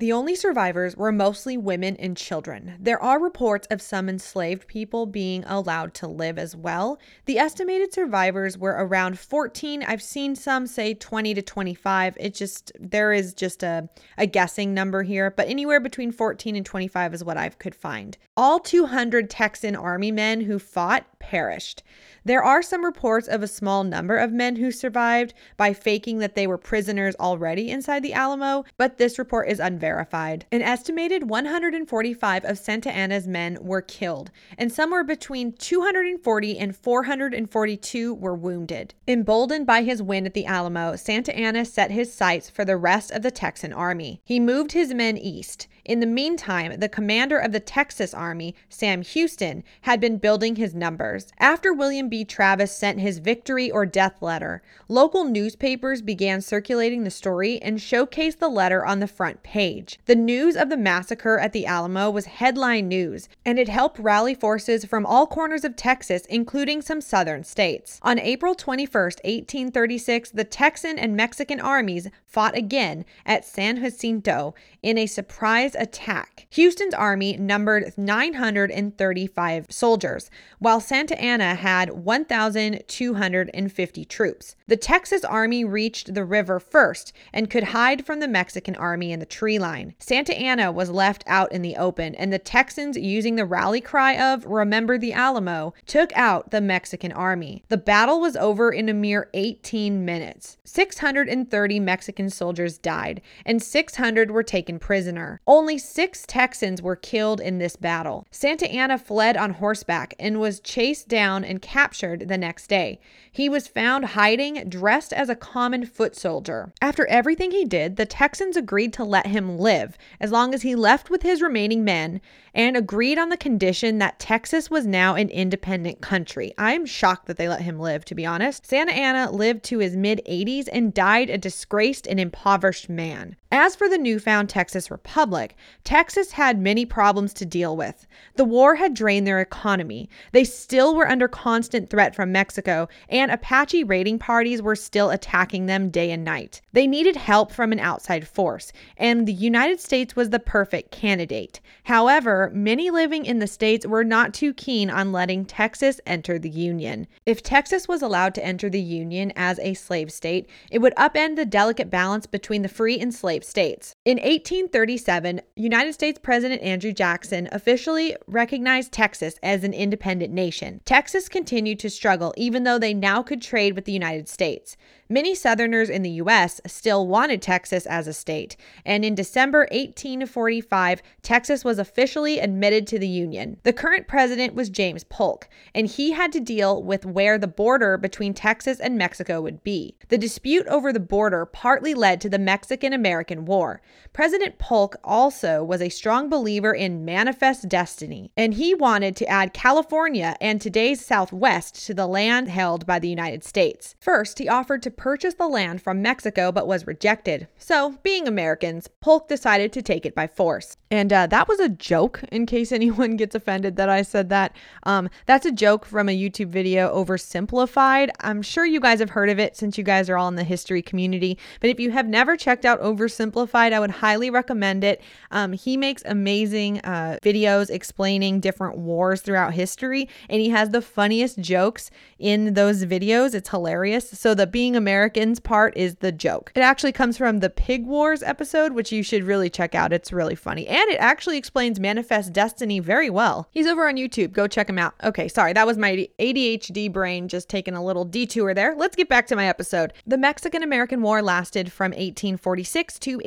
[0.01, 2.75] The only survivors were mostly women and children.
[2.79, 6.97] There are reports of some enslaved people being allowed to live as well.
[7.25, 9.83] The estimated survivors were around 14.
[9.83, 12.17] I've seen some say 20 to 25.
[12.19, 16.65] It just, there is just a, a guessing number here, but anywhere between 14 and
[16.65, 18.17] 25 is what I could find.
[18.41, 21.83] All 200 Texan army men who fought perished.
[22.25, 26.33] There are some reports of a small number of men who survived by faking that
[26.33, 30.47] they were prisoners already inside the Alamo, but this report is unverified.
[30.51, 38.13] An estimated 145 of Santa Anna's men were killed, and somewhere between 240 and 442
[38.15, 38.95] were wounded.
[39.07, 43.11] Emboldened by his win at the Alamo, Santa Anna set his sights for the rest
[43.11, 44.19] of the Texan army.
[44.25, 45.67] He moved his men east.
[45.83, 50.75] In the meantime, the commander of the Texas Army, Sam Houston, had been building his
[50.75, 51.27] numbers.
[51.39, 52.23] After William B.
[52.23, 58.37] Travis sent his victory or death letter, local newspapers began circulating the story and showcased
[58.37, 59.99] the letter on the front page.
[60.05, 64.35] The news of the massacre at the Alamo was headline news, and it helped rally
[64.35, 67.99] forces from all corners of Texas, including some southern states.
[68.03, 74.97] On April 21, 1836, the Texan and Mexican armies fought again at San Jacinto in
[74.97, 76.47] a surprise attack.
[76.51, 84.55] Houston's army numbered 935 soldiers, while Santa Anna had 1,250 troops.
[84.67, 89.19] The Texas army reached the river first and could hide from the Mexican army in
[89.19, 89.95] the tree line.
[89.99, 94.17] Santa Anna was left out in the open, and the Texans, using the rally cry
[94.17, 97.65] of Remember the Alamo, took out the Mexican army.
[97.67, 100.55] The battle was over in a mere 18 minutes.
[100.63, 105.39] 630 Mexican soldiers died, and 600 were taken prisoner.
[105.47, 108.27] Only six Texans were killed in this battle.
[108.31, 112.99] Santa Anna fled on horseback and was chased down and captured the next day.
[113.31, 116.73] He was found hiding, dressed as a common foot soldier.
[116.81, 120.75] After everything he did, the Texans agreed to let him live as long as he
[120.75, 122.21] left with his remaining men
[122.53, 126.53] and agreed on the condition that Texas was now an independent country.
[126.57, 128.65] I am shocked that they let him live, to be honest.
[128.65, 133.37] Santa Anna lived to his mid 80s and died a disgraced and impoverished man.
[133.53, 138.07] As for the newfound Texas Republic, Texas had many problems to deal with.
[138.37, 140.09] The war had drained their economy.
[140.31, 145.65] They still were under constant threat from Mexico, and Apache raiding parties were still attacking
[145.65, 146.61] them day and night.
[146.71, 151.59] They needed help from an outside force, and the United States was the perfect candidate.
[151.83, 156.49] However, many living in the states were not too keen on letting Texas enter the
[156.49, 157.05] Union.
[157.25, 161.35] If Texas was allowed to enter the Union as a slave state, it would upend
[161.35, 163.93] the delicate balance between the free and slave states.
[164.03, 170.81] In 1837, United States President Andrew Jackson officially recognized Texas as an independent nation.
[170.85, 174.75] Texas continued to struggle even though they now could trade with the United States.
[175.07, 176.61] Many Southerners in the U.S.
[176.65, 182.97] still wanted Texas as a state, and in December 1845, Texas was officially admitted to
[182.97, 183.57] the Union.
[183.63, 187.97] The current president was James Polk, and he had to deal with where the border
[187.97, 189.97] between Texas and Mexico would be.
[190.07, 193.81] The dispute over the border partly led to the Mexican American War.
[194.13, 199.53] President Polk also was a strong believer in manifest destiny, and he wanted to add
[199.53, 203.95] California and today's Southwest to the land held by the United States.
[203.99, 207.47] First, he offered to purchase the land from Mexico but was rejected.
[207.57, 210.77] So, being Americans, Polk decided to take it by force.
[210.89, 214.55] And uh, that was a joke, in case anyone gets offended that I said that.
[214.83, 218.09] Um, that's a joke from a YouTube video oversimplified.
[218.19, 220.43] I'm sure you guys have heard of it since you guys are all in the
[220.43, 221.37] history community.
[221.59, 225.01] But if you have never checked out Oversimplified, I would highly recommend it.
[225.31, 230.81] Um, he makes amazing uh, videos explaining different wars throughout history, and he has the
[230.81, 233.35] funniest jokes in those videos.
[233.35, 234.09] It's hilarious.
[234.09, 236.51] So, the being Americans part is the joke.
[236.55, 239.93] It actually comes from the Pig Wars episode, which you should really check out.
[239.93, 240.67] It's really funny.
[240.67, 243.47] And it actually explains Manifest Destiny very well.
[243.51, 244.31] He's over on YouTube.
[244.31, 244.93] Go check him out.
[245.03, 248.75] Okay, sorry, that was my ADHD brain just taking a little detour there.
[248.75, 249.93] Let's get back to my episode.
[250.05, 253.17] The Mexican American War lasted from 1846 to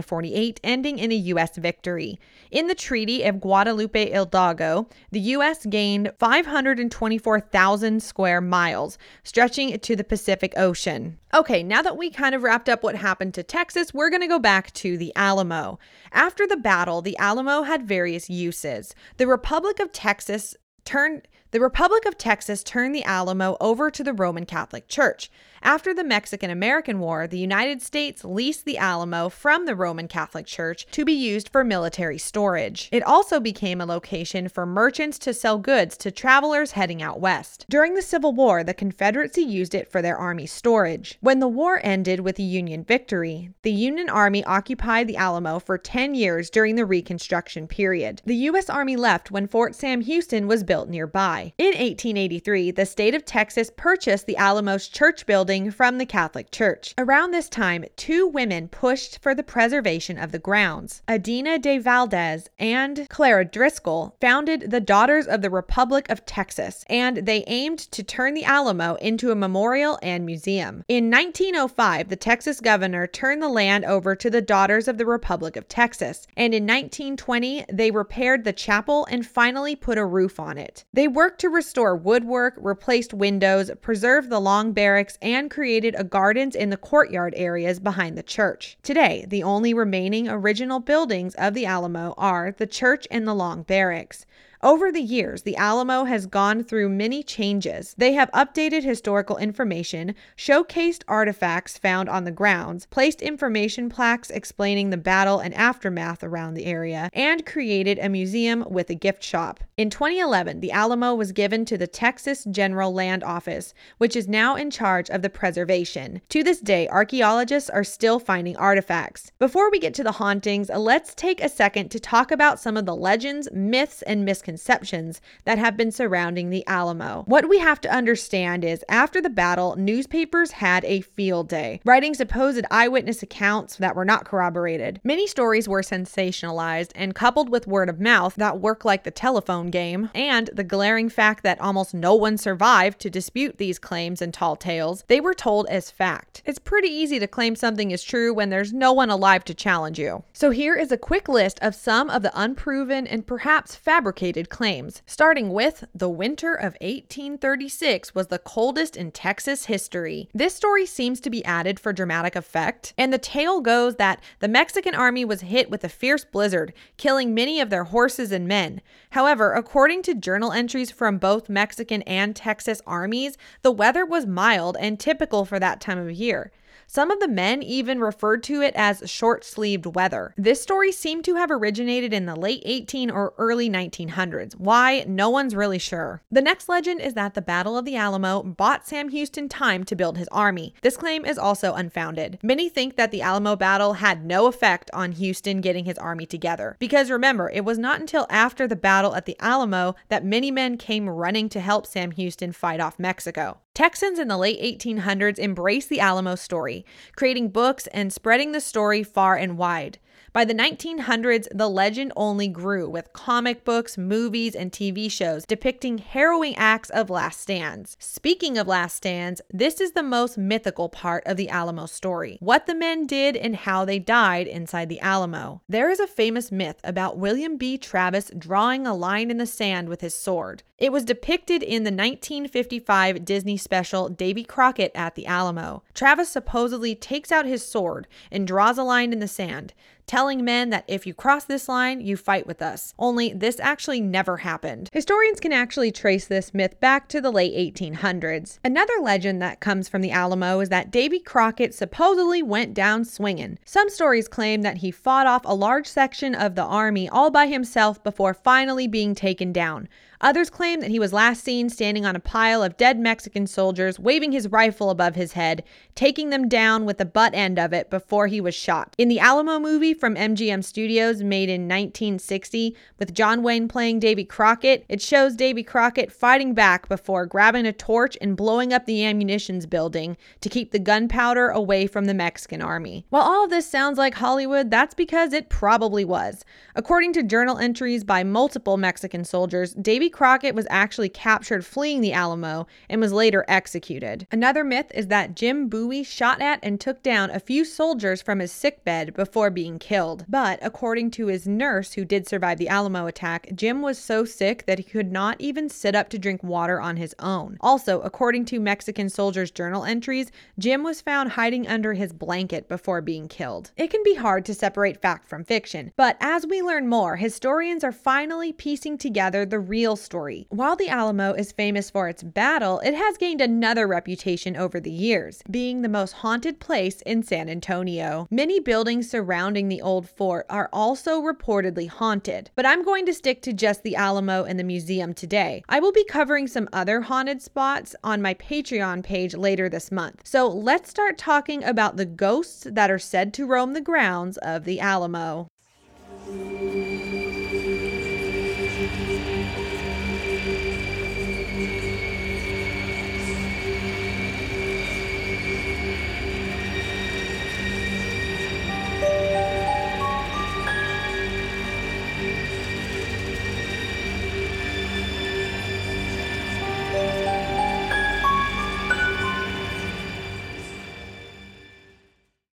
[0.00, 1.56] 1848, ending in a U.S.
[1.56, 2.18] victory.
[2.50, 5.66] In the Treaty of Guadalupe Hidalgo, the U.S.
[5.66, 11.18] gained 524,000 square miles, stretching to the Pacific Ocean.
[11.34, 14.26] Okay, now that we kind of wrapped up what happened to Texas, we're going to
[14.26, 15.78] go back to the Alamo.
[16.12, 18.94] After the battle, the Alamo had various uses.
[19.18, 24.12] The Republic of Texas turned the Republic of Texas turned the Alamo over to the
[24.12, 25.30] Roman Catholic Church.
[25.62, 30.46] After the Mexican American War, the United States leased the Alamo from the Roman Catholic
[30.46, 32.88] Church to be used for military storage.
[32.90, 37.66] It also became a location for merchants to sell goods to travelers heading out west.
[37.68, 41.18] During the Civil War, the Confederacy used it for their army storage.
[41.20, 45.76] When the war ended with a Union victory, the Union Army occupied the Alamo for
[45.76, 48.22] 10 years during the Reconstruction period.
[48.24, 48.70] The U.S.
[48.70, 51.52] Army left when Fort Sam Houston was built nearby.
[51.58, 56.94] In 1883, the state of Texas purchased the Alamos Church building from the Catholic Church.
[56.96, 61.02] Around this time, two women pushed for the preservation of the grounds.
[61.08, 67.16] Adina de Valdez and Clara Driscoll founded the Daughters of the Republic of Texas, and
[67.16, 70.84] they aimed to turn the Alamo into a memorial and museum.
[70.86, 75.56] In 1905, the Texas governor turned the land over to the Daughters of the Republic
[75.56, 80.58] of Texas, and in 1920, they repaired the chapel and finally put a roof on
[80.58, 80.84] it.
[80.92, 86.54] They worked to restore woodwork, replaced windows, preserved the long barracks, and created a gardens
[86.54, 88.76] in the courtyard areas behind the church.
[88.82, 93.62] Today, the only remaining original buildings of the Alamo are the church and the long
[93.62, 94.26] barracks.
[94.62, 97.94] Over the years, the Alamo has gone through many changes.
[97.96, 104.90] They have updated historical information, showcased artifacts found on the grounds, placed information plaques explaining
[104.90, 109.60] the battle and aftermath around the area, and created a museum with a gift shop.
[109.78, 114.56] In 2011, the Alamo was given to the Texas General Land Office, which is now
[114.56, 116.20] in charge of the preservation.
[116.28, 119.32] To this day, archaeologists are still finding artifacts.
[119.38, 122.84] Before we get to the hauntings, let's take a second to talk about some of
[122.84, 127.22] the legends, myths, and misconceptions misconceptions that have been surrounding the Alamo.
[127.26, 132.14] What we have to understand is after the battle, newspapers had a field day, writing
[132.14, 135.00] supposed eyewitness accounts that were not corroborated.
[135.04, 139.70] Many stories were sensationalized and coupled with word of mouth that work like the telephone
[139.70, 144.34] game, and the glaring fact that almost no one survived to dispute these claims and
[144.34, 146.42] tall tales, they were told as fact.
[146.44, 149.98] It's pretty easy to claim something is true when there's no one alive to challenge
[149.98, 150.24] you.
[150.32, 155.02] So here is a quick list of some of the unproven and perhaps fabricated claims,
[155.04, 160.28] starting with the winter of 1836 was the coldest in Texas history.
[160.32, 164.48] This story seems to be added for dramatic effect, and the tale goes that the
[164.48, 168.80] Mexican army was hit with a fierce blizzard, killing many of their horses and men.
[169.10, 174.76] However, according to journal entries from both Mexican and Texas armies, the weather was mild
[174.80, 176.52] and typical for that time of year.
[176.92, 180.34] Some of the men even referred to it as short sleeved weather.
[180.36, 184.54] This story seemed to have originated in the late 18 or early 1900s.
[184.54, 185.04] Why?
[185.06, 186.20] No one's really sure.
[186.32, 189.94] The next legend is that the Battle of the Alamo bought Sam Houston time to
[189.94, 190.74] build his army.
[190.82, 192.40] This claim is also unfounded.
[192.42, 196.76] Many think that the Alamo battle had no effect on Houston getting his army together.
[196.80, 200.76] Because remember, it was not until after the battle at the Alamo that many men
[200.76, 203.58] came running to help Sam Houston fight off Mexico.
[203.80, 206.84] Texans in the late 1800s embraced the Alamo story,
[207.16, 209.98] creating books and spreading the story far and wide.
[210.32, 215.98] By the 1900s, the legend only grew with comic books, movies, and TV shows depicting
[215.98, 217.96] harrowing acts of last stands.
[217.98, 222.66] Speaking of last stands, this is the most mythical part of the Alamo story what
[222.66, 225.62] the men did and how they died inside the Alamo.
[225.68, 227.76] There is a famous myth about William B.
[227.76, 230.62] Travis drawing a line in the sand with his sword.
[230.78, 235.82] It was depicted in the 1955 Disney special Davy Crockett at the Alamo.
[235.92, 239.74] Travis supposedly takes out his sword and draws a line in the sand
[240.06, 242.94] telling men that if you cross this line, you fight with us.
[242.98, 244.88] Only this actually never happened.
[244.92, 248.58] Historians can actually trace this myth back to the late 1800s.
[248.64, 253.58] Another legend that comes from the Alamo is that Davy Crockett supposedly went down swinging.
[253.64, 257.46] Some stories claim that he fought off a large section of the army all by
[257.46, 259.88] himself before finally being taken down.
[260.22, 263.98] Others claim that he was last seen standing on a pile of dead Mexican soldiers,
[263.98, 267.88] waving his rifle above his head, taking them down with the butt end of it
[267.88, 268.94] before he was shot.
[268.98, 274.24] In the Alamo movie from MGM Studios, made in 1960, with John Wayne playing Davy
[274.24, 279.04] Crockett, it shows Davy Crockett fighting back before grabbing a torch and blowing up the
[279.04, 283.04] ammunitions building to keep the gunpowder away from the Mexican army.
[283.10, 286.44] While all of this sounds like Hollywood, that's because it probably was.
[286.74, 292.14] According to journal entries by multiple Mexican soldiers, Davy Crockett was actually captured fleeing the
[292.14, 294.26] Alamo and was later executed.
[294.32, 298.38] Another myth is that Jim Bowie shot at and took down a few soldiers from
[298.38, 300.24] his sickbed before being killed.
[300.28, 304.66] But according to his nurse who did survive the Alamo attack, Jim was so sick
[304.66, 307.56] that he could not even sit up to drink water on his own.
[307.60, 313.00] Also, according to Mexican soldiers' journal entries, Jim was found hiding under his blanket before
[313.00, 313.72] being killed.
[313.76, 317.82] It can be hard to separate fact from fiction, but as we learn more, historians
[317.82, 320.46] are finally piecing together the real story.
[320.50, 324.90] While the Alamo is famous for its battle, it has gained another reputation over the
[324.90, 328.28] years, being the most haunted place in San Antonio.
[328.30, 333.40] Many buildings surrounding the old fort are also reportedly haunted, but I'm going to stick
[333.42, 335.62] to just the Alamo and the museum today.
[335.68, 340.22] I will be covering some other haunted spots on my Patreon page later this month.
[340.24, 344.64] So let's start talking about the ghosts that are said to roam the grounds of
[344.64, 345.48] the Alamo.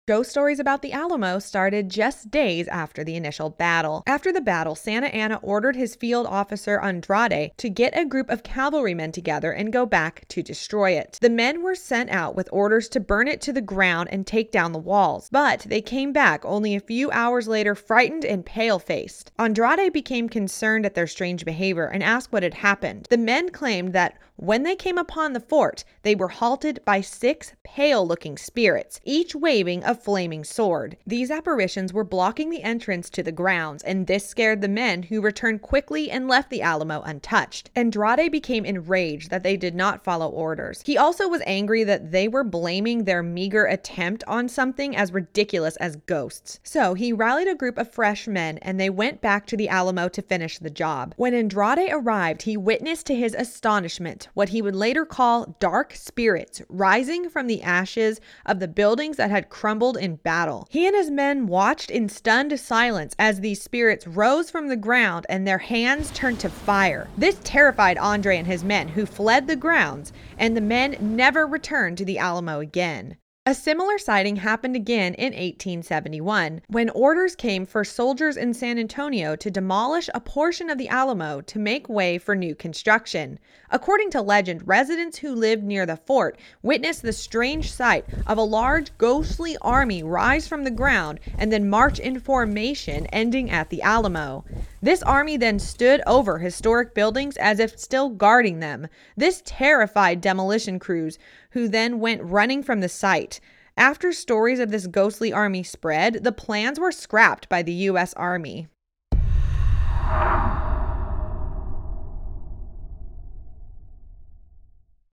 [0.08, 4.04] Ghost stories about the Alamo started just days after the initial battle.
[4.08, 8.42] After the battle, Santa Anna ordered his field officer Andrade to get a group of
[8.42, 11.20] cavalrymen together and go back to destroy it.
[11.22, 14.50] The men were sent out with orders to burn it to the ground and take
[14.50, 18.80] down the walls, but they came back only a few hours later frightened and pale
[18.80, 19.34] faced.
[19.38, 23.08] Andrade became concerned at their strange behavior and asked what had happened.
[23.10, 27.54] The men claimed that When they came upon the fort, they were halted by six
[27.64, 30.96] pale looking spirits, each waving a flaming sword.
[31.08, 35.22] These apparitions were blocking the entrance to the grounds, and this scared the men who
[35.22, 37.72] returned quickly and left the Alamo untouched.
[37.76, 40.84] Andrade became enraged that they did not follow orders.
[40.86, 45.78] He also was angry that they were blaming their meager attempt on something as ridiculous
[45.78, 46.60] as ghosts.
[46.62, 50.08] So he rallied a group of fresh men and they went back to the Alamo
[50.10, 51.16] to finish the job.
[51.18, 56.62] When Andrade arrived, he witnessed to his astonishment what he would later call dark spirits
[56.70, 60.68] rising from the ashes of the buildings that had crumbled in battle.
[60.70, 65.26] He and his men watched in stunned silence as these spirits rose from the ground
[65.30, 67.08] and their hands turned to fire.
[67.18, 71.98] This terrified Andre and his men, who fled the grounds, and the men never returned
[71.98, 73.18] to the Alamo again.
[73.48, 79.38] A similar sighting happened again in 1871 when orders came for soldiers in San Antonio
[79.38, 83.40] to demolish a portion of the Alamo to make way for new construction.
[83.72, 88.42] According to legend, residents who lived near the fort witnessed the strange sight of a
[88.42, 93.82] large ghostly army rise from the ground and then march in formation, ending at the
[93.82, 94.44] Alamo.
[94.82, 98.88] This army then stood over historic buildings as if still guarding them.
[99.16, 101.18] This terrified demolition crews,
[101.52, 103.40] who then went running from the site.
[103.76, 108.14] After stories of this ghostly army spread, the plans were scrapped by the U.S.
[108.14, 108.68] Army.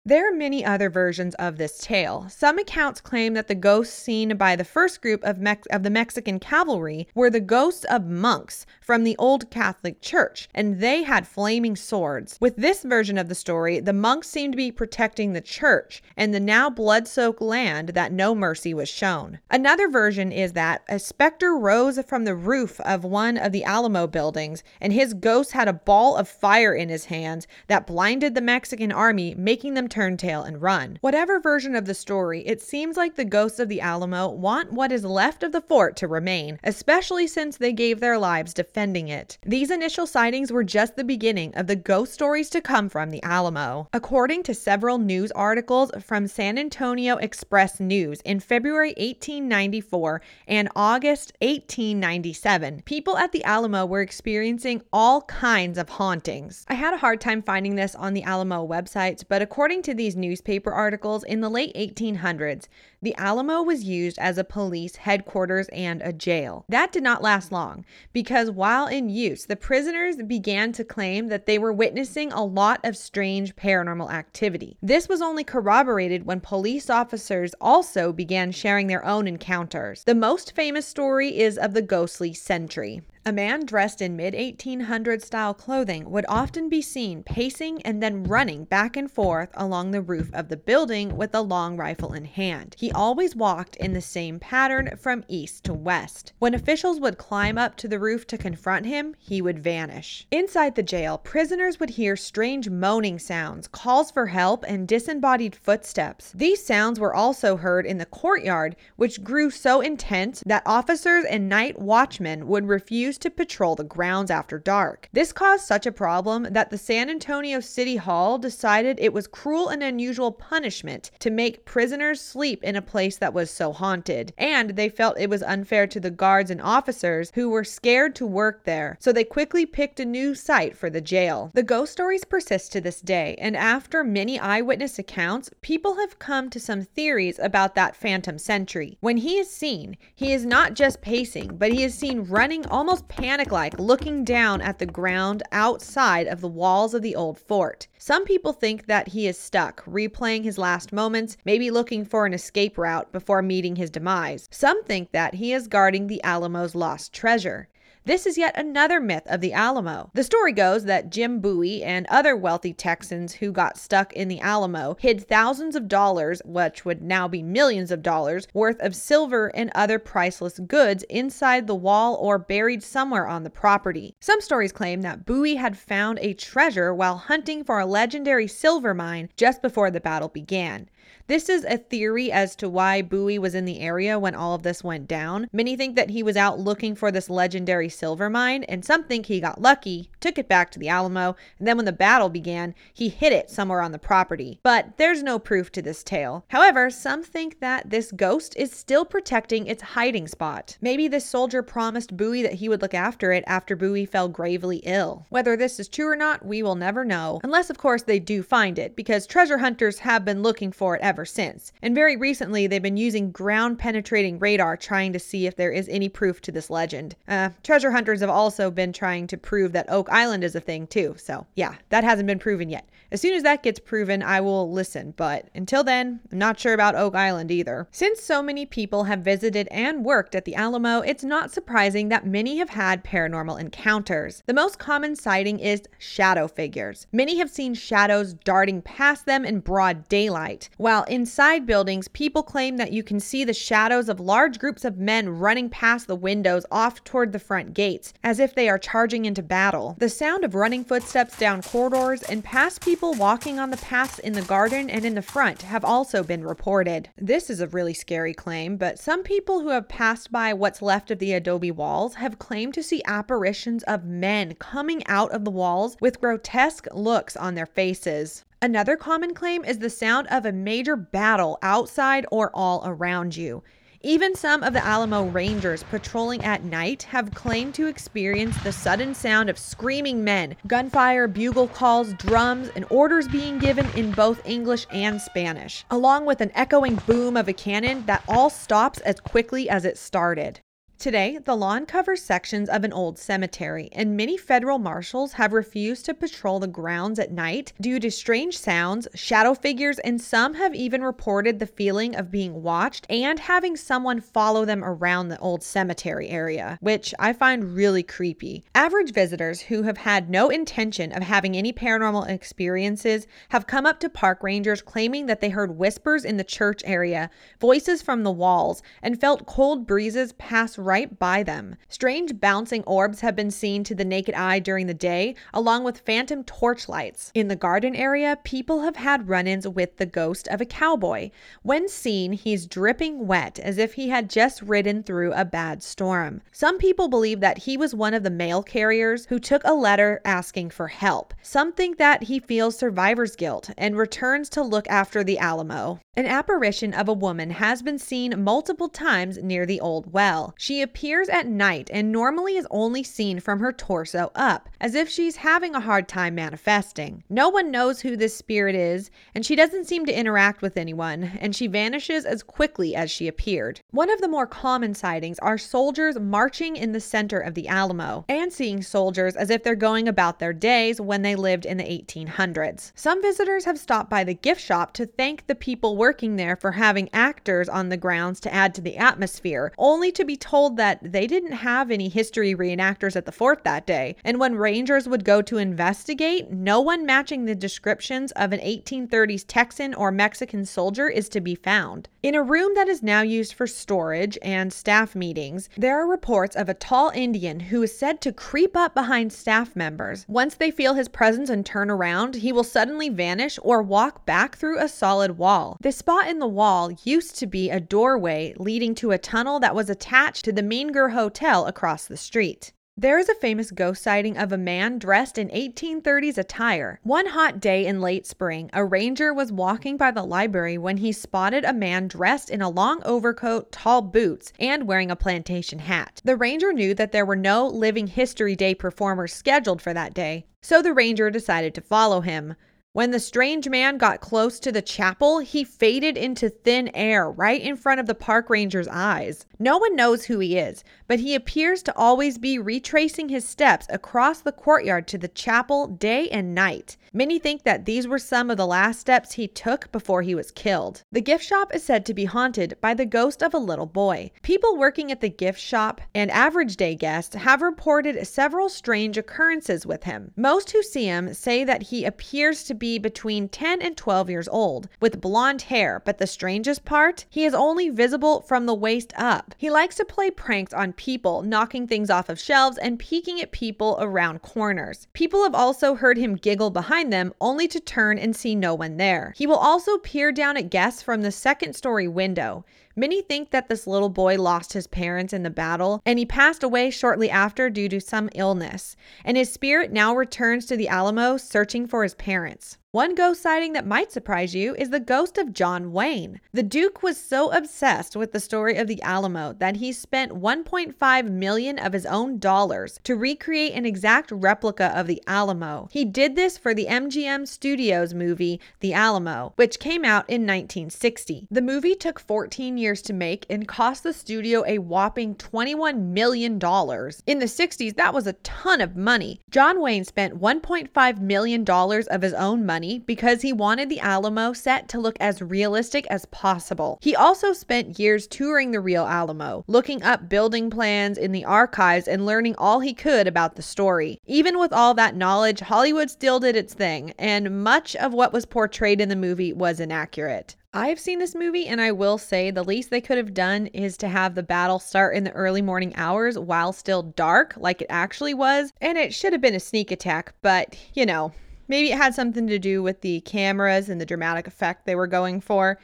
[0.09, 2.29] There are many other versions of this tale.
[2.31, 5.91] Some accounts claim that the ghosts seen by the first group of, Mex- of the
[5.91, 11.29] Mexican cavalry were the ghosts of monks from the old Catholic Church, and they had
[11.29, 12.39] flaming swords.
[12.41, 16.33] With this version of the story, the monks seemed to be protecting the church and
[16.33, 19.41] the now blood soaked land that no mercy was shown.
[19.51, 24.07] Another version is that a specter rose from the roof of one of the Alamo
[24.07, 28.41] buildings, and his ghost had a ball of fire in his hands that blinded the
[28.41, 30.97] Mexican army, making them turn tail and run.
[31.01, 34.93] Whatever version of the story, it seems like the ghosts of the Alamo want what
[34.93, 39.39] is left of the fort to remain, especially since they gave their lives defending it.
[39.45, 43.21] These initial sightings were just the beginning of the ghost stories to come from the
[43.25, 43.89] Alamo.
[43.93, 51.33] According to several news articles from San Antonio Express News in February 1894 and August
[51.41, 56.65] 1897, people at the Alamo were experiencing all kinds of hauntings.
[56.69, 59.95] I had a hard time finding this on the Alamo website, but according to to
[59.95, 62.69] these newspaper articles, in the late 1800s,
[63.01, 66.65] the Alamo was used as a police headquarters and a jail.
[66.69, 71.47] That did not last long because while in use, the prisoners began to claim that
[71.47, 74.77] they were witnessing a lot of strange paranormal activity.
[74.83, 80.05] This was only corroborated when police officers also began sharing their own encounters.
[80.05, 83.03] The most famous story is of the ghostly sentry.
[83.29, 88.25] A man dressed in mid 1800 style clothing would often be seen pacing and then
[88.25, 92.25] running back and forth along the roof of the building with a long rifle in
[92.25, 92.75] hand.
[92.79, 96.33] He always walked in the same pattern from east to west.
[96.39, 100.27] When officials would climb up to the roof to confront him, he would vanish.
[100.31, 106.33] Inside the jail, prisoners would hear strange moaning sounds, calls for help, and disembodied footsteps.
[106.35, 111.49] These sounds were also heard in the courtyard, which grew so intense that officers and
[111.49, 115.09] night watchmen would refuse to patrol the grounds after dark.
[115.13, 119.69] This caused such a problem that the San Antonio City Hall decided it was cruel
[119.69, 124.71] and unusual punishment to make prisoners sleep in a place that was so haunted, and
[124.71, 128.65] they felt it was unfair to the guards and officers who were scared to work
[128.65, 131.51] there, so they quickly picked a new site for the jail.
[131.53, 136.49] The ghost stories persist to this day, and after many eyewitness accounts, people have come
[136.51, 138.97] to some theories about that phantom sentry.
[139.01, 143.09] When he is seen, he is not just pacing, but he is seen running almost
[143.09, 147.89] panic like, looking down at the ground outside of the walls of the old fort.
[148.01, 152.33] Some people think that he is stuck, replaying his last moments, maybe looking for an
[152.33, 154.49] escape route before meeting his demise.
[154.53, 157.69] Some think that he is guarding the Alamo's lost treasure.
[158.09, 160.11] This is yet another myth of the Alamo.
[160.15, 164.41] The story goes that Jim Bowie and other wealthy Texans who got stuck in the
[164.41, 169.49] Alamo hid thousands of dollars, which would now be millions of dollars, worth of silver
[169.49, 174.17] and other priceless goods inside the wall or buried somewhere on the property.
[174.21, 178.95] Some stories claim that Bowie had found a treasure while hunting for a legendary silver
[178.95, 180.89] mine just before the battle began.
[181.29, 184.63] This is a theory as to why Bowie was in the area when all of
[184.63, 185.47] this went down.
[185.53, 189.27] Many think that he was out looking for this legendary silver mine, and some think
[189.27, 192.75] he got lucky, took it back to the Alamo, and then when the battle began,
[192.95, 194.59] he hid it somewhere on the property.
[194.63, 196.47] But there's no proof to this tale.
[196.49, 200.79] However, some think that this ghost is still protecting its hiding spot.
[200.81, 204.79] Maybe this soldier promised Bowie that he would look after it after Bowie fell gravely
[204.79, 205.27] ill.
[205.29, 208.43] Whether this is true or not, we will never know, unless, of course, they do
[208.43, 211.73] find it, because treasure hunters have been looking for it ever since.
[211.83, 215.89] And very recently, they've been using ground penetrating radar trying to see if there is
[215.89, 217.17] any proof to this legend.
[217.27, 220.87] Uh, treasure hunters have also been trying to prove that Oak Island is a thing
[220.87, 222.89] too, so yeah, that hasn't been proven yet.
[223.11, 226.75] As soon as that gets proven, I will listen, but until then, I'm not sure
[226.75, 227.89] about Oak Island either.
[227.91, 232.27] Since so many people have visited and worked at the Alamo, it's not surprising that
[232.27, 234.43] many have had paranormal encounters.
[234.45, 237.07] The most common sighting is shadow figures.
[237.11, 242.77] Many have seen shadows darting past them in broad daylight, while inside buildings, people claim
[242.77, 246.67] that you can see the shadows of large groups of men running past the windows
[246.71, 249.97] off toward the front gates, as if they are charging into battle.
[249.99, 254.19] The sound of running footsteps down corridors and past people People walking on the paths
[254.19, 257.09] in the garden and in the front have also been reported.
[257.17, 261.13] This is a really scary claim, but some people who have passed by what's left
[261.13, 265.51] of the adobe walls have claimed to see apparitions of men coming out of the
[265.53, 268.45] walls with grotesque looks on their faces.
[268.61, 273.63] Another common claim is the sound of a major battle outside or all around you.
[274.03, 279.13] Even some of the Alamo Rangers patrolling at night have claimed to experience the sudden
[279.13, 284.87] sound of screaming men, gunfire, bugle calls, drums, and orders being given in both English
[284.93, 289.69] and Spanish, along with an echoing boom of a cannon that all stops as quickly
[289.69, 290.61] as it started.
[290.99, 296.05] Today, the lawn covers sections of an old cemetery, and many federal marshals have refused
[296.07, 300.75] to patrol the grounds at night due to strange sounds, shadow figures, and some have
[300.75, 305.63] even reported the feeling of being watched and having someone follow them around the old
[305.63, 308.65] cemetery area, which I find really creepy.
[308.75, 314.01] Average visitors who have had no intention of having any paranormal experiences have come up
[314.01, 317.31] to park rangers claiming that they heard whispers in the church area,
[317.61, 321.77] voices from the walls, and felt cold breezes pass right by them.
[321.89, 325.99] Strange bouncing orbs have been seen to the naked eye during the day, along with
[325.99, 327.31] phantom torchlights.
[327.35, 331.31] In the garden area, people have had run ins with the ghost of a cowboy.
[331.63, 336.41] When seen, he's dripping wet as if he had just ridden through a bad storm.
[336.53, 340.23] Some people believe that he was one of the mail carriers who took a letter
[340.25, 341.35] asking for help.
[341.43, 346.01] Some think that he feels survivor's guilt and returns to look after the Alamo.
[346.17, 350.55] An apparition of a woman has been seen multiple times near the old well.
[350.59, 355.09] She appears at night and normally is only seen from her torso up, as if
[355.09, 357.23] she's having a hard time manifesting.
[357.29, 361.39] No one knows who this spirit is, and she doesn't seem to interact with anyone,
[361.41, 363.81] and she vanishes as quickly as she appeared.
[363.91, 368.25] One of the more common sightings are soldiers marching in the center of the Alamo,
[368.29, 371.85] and seeing soldiers as if they're going about their days when they lived in the
[371.85, 372.93] 1800s.
[372.95, 376.73] Some visitors have stopped by the gift shop to thank the people working there for
[376.73, 380.77] having actors on the grounds to add to the atmosphere, only to be told told
[380.77, 385.09] that they didn't have any history reenactors at the fort that day, and when rangers
[385.09, 390.67] would go to investigate, no one matching the descriptions of an 1830s Texan or Mexican
[390.67, 392.09] soldier is to be found.
[392.23, 396.55] In a room that is now used for storage and staff meetings, there are reports
[396.55, 400.27] of a tall Indian who is said to creep up behind staff members.
[400.29, 404.57] Once they feel his presence and turn around, he will suddenly vanish or walk back
[404.57, 405.79] through a solid wall.
[405.81, 409.75] The spot in the wall used to be a doorway leading to a tunnel that
[409.75, 412.73] was attached to the Menger Hotel across the street.
[412.97, 416.99] There is a famous ghost sighting of a man dressed in 1830s attire.
[417.05, 421.13] One hot day in late spring, a ranger was walking by the library when he
[421.13, 426.21] spotted a man dressed in a long overcoat, tall boots, and wearing a plantation hat.
[426.25, 430.47] The ranger knew that there were no Living History Day performers scheduled for that day,
[430.61, 432.57] so the ranger decided to follow him.
[432.99, 437.63] When the strange man got close to the chapel, he faded into thin air right
[437.63, 439.47] in front of the park ranger's eyes.
[439.61, 443.87] No one knows who he is, but he appears to always be retracing his steps
[443.89, 446.97] across the courtyard to the chapel day and night.
[447.13, 450.51] Many think that these were some of the last steps he took before he was
[450.51, 451.05] killed.
[451.13, 454.33] The gift shop is said to be haunted by the ghost of a little boy.
[454.43, 459.87] People working at the gift shop and average day guests have reported several strange occurrences
[459.87, 460.33] with him.
[460.37, 464.47] Most who see him say that he appears to be between 10 and 12 years
[464.47, 469.13] old, with blonde hair, but the strangest part, he is only visible from the waist
[469.17, 469.57] up.
[469.59, 473.51] He likes to play pranks on people, knocking things off of shelves and peeking at
[473.51, 475.09] people around corners.
[475.15, 478.75] People have also heard him giggle behind behind them, only to turn and see no
[478.75, 479.35] one there.
[479.37, 482.65] He will also peer down at guests from the second story window.
[482.99, 486.65] Many think that this little boy lost his parents in the battle, and he passed
[486.65, 491.37] away shortly after due to some illness, and his spirit now returns to the Alamo
[491.37, 492.77] searching for his parents.
[492.93, 496.41] One ghost sighting that might surprise you is the ghost of John Wayne.
[496.55, 501.31] The Duke was so obsessed with the story of the Alamo that he spent 1.5
[501.31, 505.91] million of his own dollars to recreate an exact replica of the Alamo.
[505.93, 511.47] He did this for the MGM Studios movie The Alamo, which came out in 1960.
[511.51, 516.59] The movie took 14 years to make and cost the studio a whopping 21 million
[516.59, 517.23] dollars.
[517.27, 519.41] In the 60s, that was a ton of money.
[519.51, 523.99] John Wayne spent 1.5 million dollars of his own money money because he wanted the
[523.99, 526.97] Alamo set to look as realistic as possible.
[527.03, 532.07] He also spent years touring the real Alamo, looking up building plans in the archives
[532.07, 534.21] and learning all he could about the story.
[534.27, 538.47] Even with all that knowledge, Hollywood still did its thing, and much of what was
[538.47, 540.55] portrayed in the movie was inaccurate.
[540.73, 543.97] I've seen this movie, and I will say the least they could have done is
[543.97, 547.89] to have the battle start in the early morning hours while still dark, like it
[547.91, 548.73] actually was.
[548.81, 551.33] And it should have been a sneak attack, but you know,
[551.69, 555.07] Maybe it had something to do with the cameras and the dramatic effect they were
[555.07, 555.79] going for.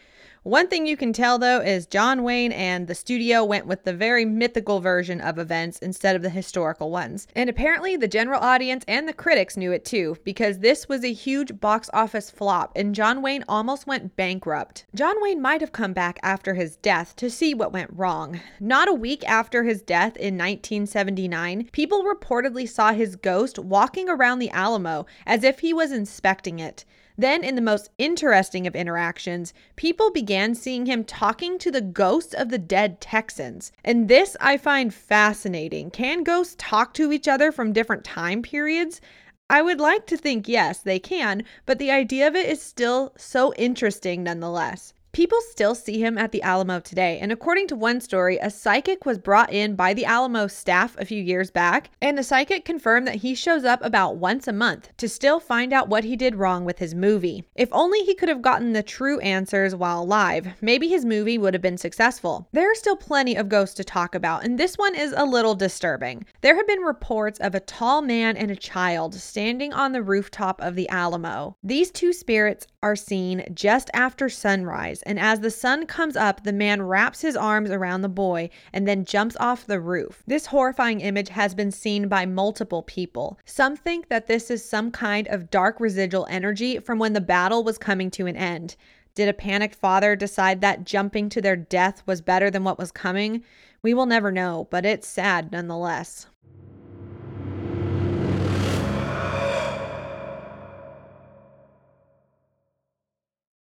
[0.44, 3.94] One thing you can tell though is John Wayne and the studio went with the
[3.94, 7.26] very mythical version of events instead of the historical ones.
[7.34, 11.14] And apparently the general audience and the critics knew it too, because this was a
[11.14, 14.84] huge box office flop and John Wayne almost went bankrupt.
[14.94, 18.38] John Wayne might have come back after his death to see what went wrong.
[18.60, 24.40] Not a week after his death in 1979, people reportedly saw his ghost walking around
[24.40, 26.84] the Alamo as if he was inspecting it.
[27.16, 32.34] Then, in the most interesting of interactions, people began seeing him talking to the ghosts
[32.34, 33.70] of the dead Texans.
[33.84, 35.90] And this I find fascinating.
[35.90, 39.00] Can ghosts talk to each other from different time periods?
[39.48, 43.12] I would like to think yes, they can, but the idea of it is still
[43.16, 44.94] so interesting nonetheless.
[45.14, 49.06] People still see him at the Alamo today, and according to one story, a psychic
[49.06, 53.06] was brought in by the Alamo staff a few years back, and the psychic confirmed
[53.06, 56.34] that he shows up about once a month to still find out what he did
[56.34, 57.44] wrong with his movie.
[57.54, 61.54] If only he could have gotten the true answers while alive, maybe his movie would
[61.54, 62.48] have been successful.
[62.50, 65.54] There are still plenty of ghosts to talk about, and this one is a little
[65.54, 66.26] disturbing.
[66.40, 70.60] There have been reports of a tall man and a child standing on the rooftop
[70.60, 71.56] of the Alamo.
[71.62, 76.52] These two spirits are seen just after sunrise and as the sun comes up, the
[76.52, 80.22] man wraps his arms around the boy and then jumps off the roof.
[80.26, 83.38] This horrifying image has been seen by multiple people.
[83.44, 87.64] Some think that this is some kind of dark residual energy from when the battle
[87.64, 88.76] was coming to an end.
[89.14, 92.90] Did a panicked father decide that jumping to their death was better than what was
[92.90, 93.44] coming?
[93.80, 96.26] We will never know, but it's sad nonetheless.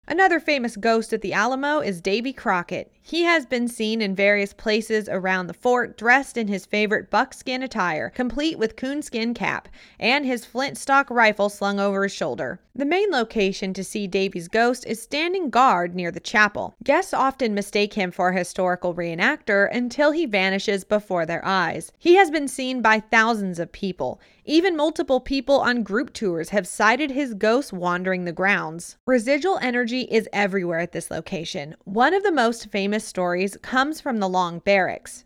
[0.10, 2.92] Another famous ghost at the Alamo is Davy Crockett.
[3.00, 7.62] He has been seen in various places around the fort dressed in his favorite buckskin
[7.62, 9.68] attire, complete with coonskin cap,
[10.00, 12.60] and his flintstock rifle slung over his shoulder.
[12.76, 16.74] The main location to see Davy's ghost is standing guard near the chapel.
[16.84, 21.92] Guests often mistake him for a historical reenactor until he vanishes before their eyes.
[22.00, 24.20] He has been seen by thousands of people.
[24.50, 28.98] Even multiple people on group tours have sighted his ghost wandering the grounds.
[29.06, 31.76] Residual energy is everywhere at this location.
[31.84, 35.24] One of the most famous stories comes from the Long Barracks.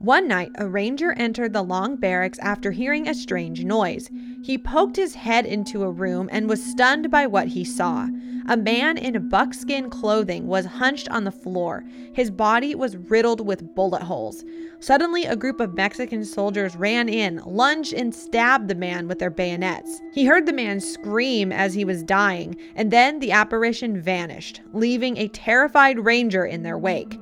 [0.00, 4.08] One night, a ranger entered the long barracks after hearing a strange noise.
[4.44, 8.06] He poked his head into a room and was stunned by what he saw.
[8.48, 11.84] A man in buckskin clothing was hunched on the floor.
[12.14, 14.44] His body was riddled with bullet holes.
[14.78, 19.30] Suddenly, a group of Mexican soldiers ran in, lunged, and stabbed the man with their
[19.30, 20.00] bayonets.
[20.14, 25.16] He heard the man scream as he was dying, and then the apparition vanished, leaving
[25.16, 27.18] a terrified ranger in their wake.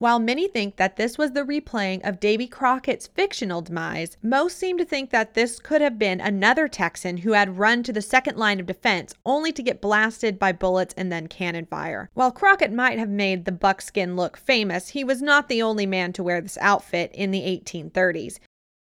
[0.00, 4.78] While many think that this was the replaying of Davy Crockett's fictional demise, most seem
[4.78, 8.36] to think that this could have been another Texan who had run to the second
[8.36, 12.10] line of defense only to get blasted by bullets and then cannon fire.
[12.14, 16.12] While Crockett might have made the buckskin look famous, he was not the only man
[16.12, 18.38] to wear this outfit in the 1830s.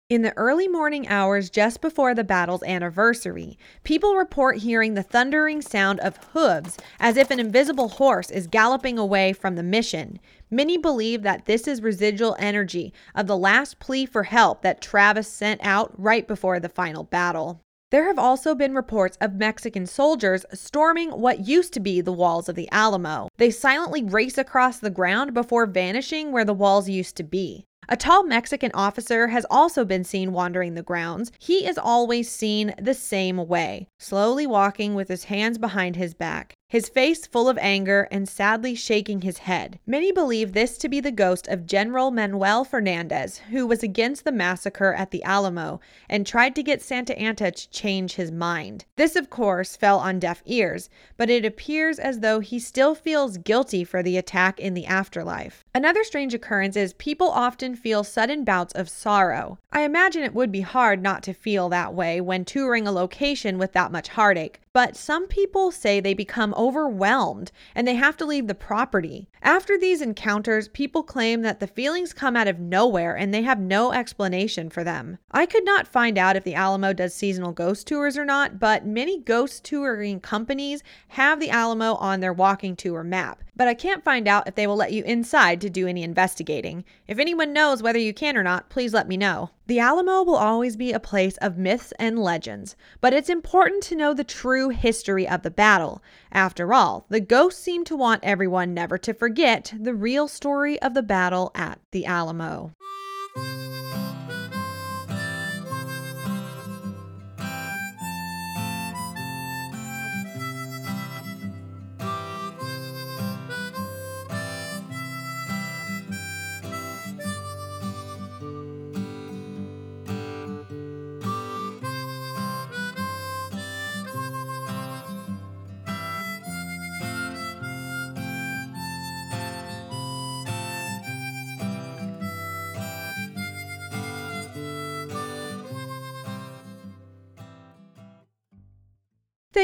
[0.09, 5.61] In the early morning hours just before the battle's anniversary, people report hearing the thundering
[5.61, 10.21] sound of hooves as if an invisible horse is galloping away from the mission.
[10.51, 15.27] Many believe that this is residual energy of the last plea for help that Travis
[15.27, 17.61] sent out right before the final battle.
[17.91, 22.49] There have also been reports of Mexican soldiers storming what used to be the walls
[22.49, 23.29] of the Alamo.
[23.39, 27.65] They silently race across the ground before vanishing where the walls used to be.
[27.89, 31.31] A tall Mexican officer has also been seen wandering the grounds.
[31.39, 36.55] He is always seen the same way, slowly walking with his hands behind his back
[36.69, 39.79] his face full of anger and sadly shaking his head.
[39.87, 44.33] Many believe this to be the ghost of General Manuel Fernandez, who was against the
[44.33, 48.85] massacre at the Alamo and tried to get Santa Anna to change his mind.
[48.97, 53.39] This, of course, fell on deaf ears, but it appears as though he still feels
[53.39, 55.65] guilty for the attack in the afterlife.
[55.75, 59.59] Another strange occurrence is people often feel sudden bouts of sorrow.
[59.73, 63.59] I imagine it would be hard not to feel that way when touring a location
[63.59, 68.25] with that much heartache, but some people say they become overwhelmed and they have to
[68.25, 69.29] leave the property.
[69.43, 73.61] After these encounters, people claim that the feelings come out of nowhere and they have
[73.61, 75.19] no explanation for them.
[75.33, 78.87] I could not find out if the Alamo does seasonal ghost tours or not, but
[78.87, 83.43] many ghost touring companies have the Alamo on their walking tour map.
[83.57, 86.85] But I can't find out if they will let you inside to do any investigating.
[87.09, 89.51] If anyone knows whether you can or not, please let me know.
[89.67, 93.97] The Alamo will always be a place of myths and legends, but it's important to
[93.97, 96.03] know the true history of the battle.
[96.31, 100.95] After all, the ghosts seem to want everyone never to forget the real story of
[100.95, 102.75] the battle at the Alamo.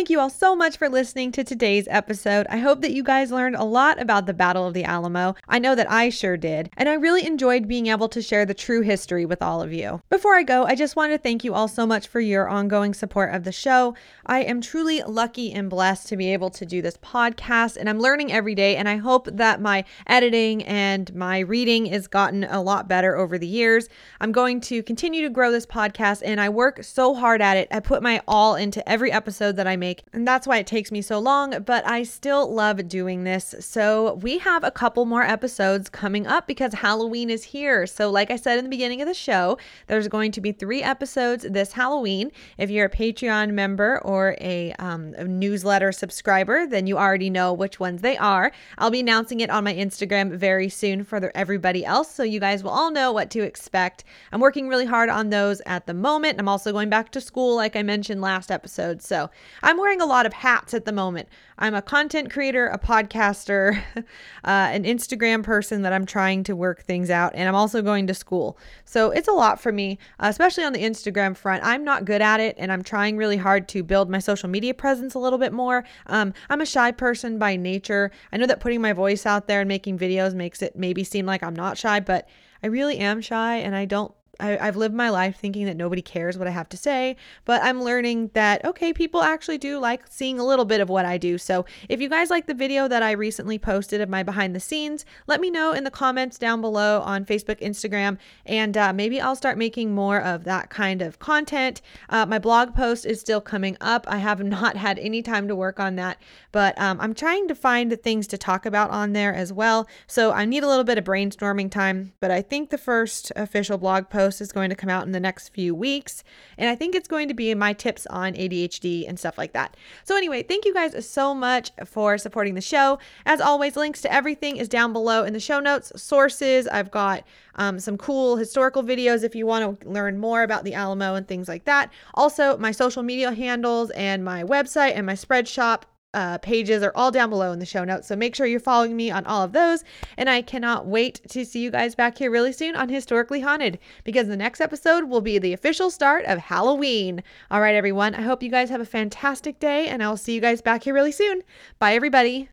[0.02, 2.48] Thank you all so much for listening to today's episode.
[2.50, 5.36] I hope that you guys learned a lot about the Battle of the Alamo.
[5.48, 8.52] I know that I sure did, and I really enjoyed being able to share the
[8.52, 10.02] true history with all of you.
[10.10, 12.94] Before I go, I just want to thank you all so much for your ongoing
[12.94, 13.94] support of the show.
[14.26, 18.00] I am truly lucky and blessed to be able to do this podcast, and I'm
[18.00, 22.60] learning every day, and I hope that my editing and my reading has gotten a
[22.60, 23.88] lot better over the years.
[24.20, 27.68] I'm going to continue to grow this podcast, and I work so hard at it.
[27.70, 29.91] I put my all into every episode that I make.
[30.12, 33.54] And that's why it takes me so long, but I still love doing this.
[33.60, 37.86] So we have a couple more episodes coming up because Halloween is here.
[37.86, 40.82] So, like I said in the beginning of the show, there's going to be three
[40.82, 42.30] episodes this Halloween.
[42.58, 47.52] If you're a Patreon member or a, um, a newsletter subscriber, then you already know
[47.52, 48.52] which ones they are.
[48.78, 52.10] I'll be announcing it on my Instagram very soon for the, everybody else.
[52.14, 54.04] So, you guys will all know what to expect.
[54.32, 56.38] I'm working really hard on those at the moment.
[56.38, 59.02] I'm also going back to school, like I mentioned last episode.
[59.02, 59.30] So,
[59.62, 61.30] I'm I'm wearing a lot of hats at the moment.
[61.56, 64.02] I'm a content creator, a podcaster, uh,
[64.44, 68.12] an Instagram person that I'm trying to work things out, and I'm also going to
[68.12, 68.58] school.
[68.84, 71.64] So it's a lot for me, uh, especially on the Instagram front.
[71.64, 74.74] I'm not good at it, and I'm trying really hard to build my social media
[74.74, 75.84] presence a little bit more.
[76.06, 78.10] Um, I'm a shy person by nature.
[78.30, 81.24] I know that putting my voice out there and making videos makes it maybe seem
[81.24, 82.28] like I'm not shy, but
[82.62, 84.12] I really am shy, and I don't
[84.42, 87.62] I, have lived my life thinking that nobody cares what I have to say, but
[87.62, 91.18] I'm learning that, okay, people actually do like seeing a little bit of what I
[91.18, 91.38] do.
[91.38, 94.60] So if you guys like the video that I recently posted of my behind the
[94.60, 99.20] scenes, let me know in the comments down below on Facebook, Instagram, and uh, maybe
[99.20, 101.80] I'll start making more of that kind of content.
[102.08, 104.06] Uh, my blog post is still coming up.
[104.08, 106.20] I have not had any time to work on that,
[106.50, 109.86] but um, I'm trying to find things to talk about on there as well.
[110.06, 113.78] So I need a little bit of brainstorming time, but I think the first official
[113.78, 116.24] blog post is going to come out in the next few weeks.
[116.58, 119.76] And I think it's going to be my tips on ADHD and stuff like that.
[120.04, 122.98] So, anyway, thank you guys so much for supporting the show.
[123.26, 125.92] As always, links to everything is down below in the show notes.
[126.00, 127.24] Sources, I've got
[127.56, 131.28] um, some cool historical videos if you want to learn more about the Alamo and
[131.28, 131.92] things like that.
[132.14, 136.92] Also, my social media handles and my website and my spread shop uh, pages are
[136.94, 138.08] all down below in the show notes.
[138.08, 139.84] So make sure you're following me on all of those.
[140.16, 143.78] And I cannot wait to see you guys back here really soon on Historically Haunted
[144.04, 147.22] because the next episode will be the official start of Halloween.
[147.50, 148.14] All right, everyone.
[148.14, 150.94] I hope you guys have a fantastic day and I'll see you guys back here
[150.94, 151.42] really soon.
[151.78, 152.48] Bye, everybody.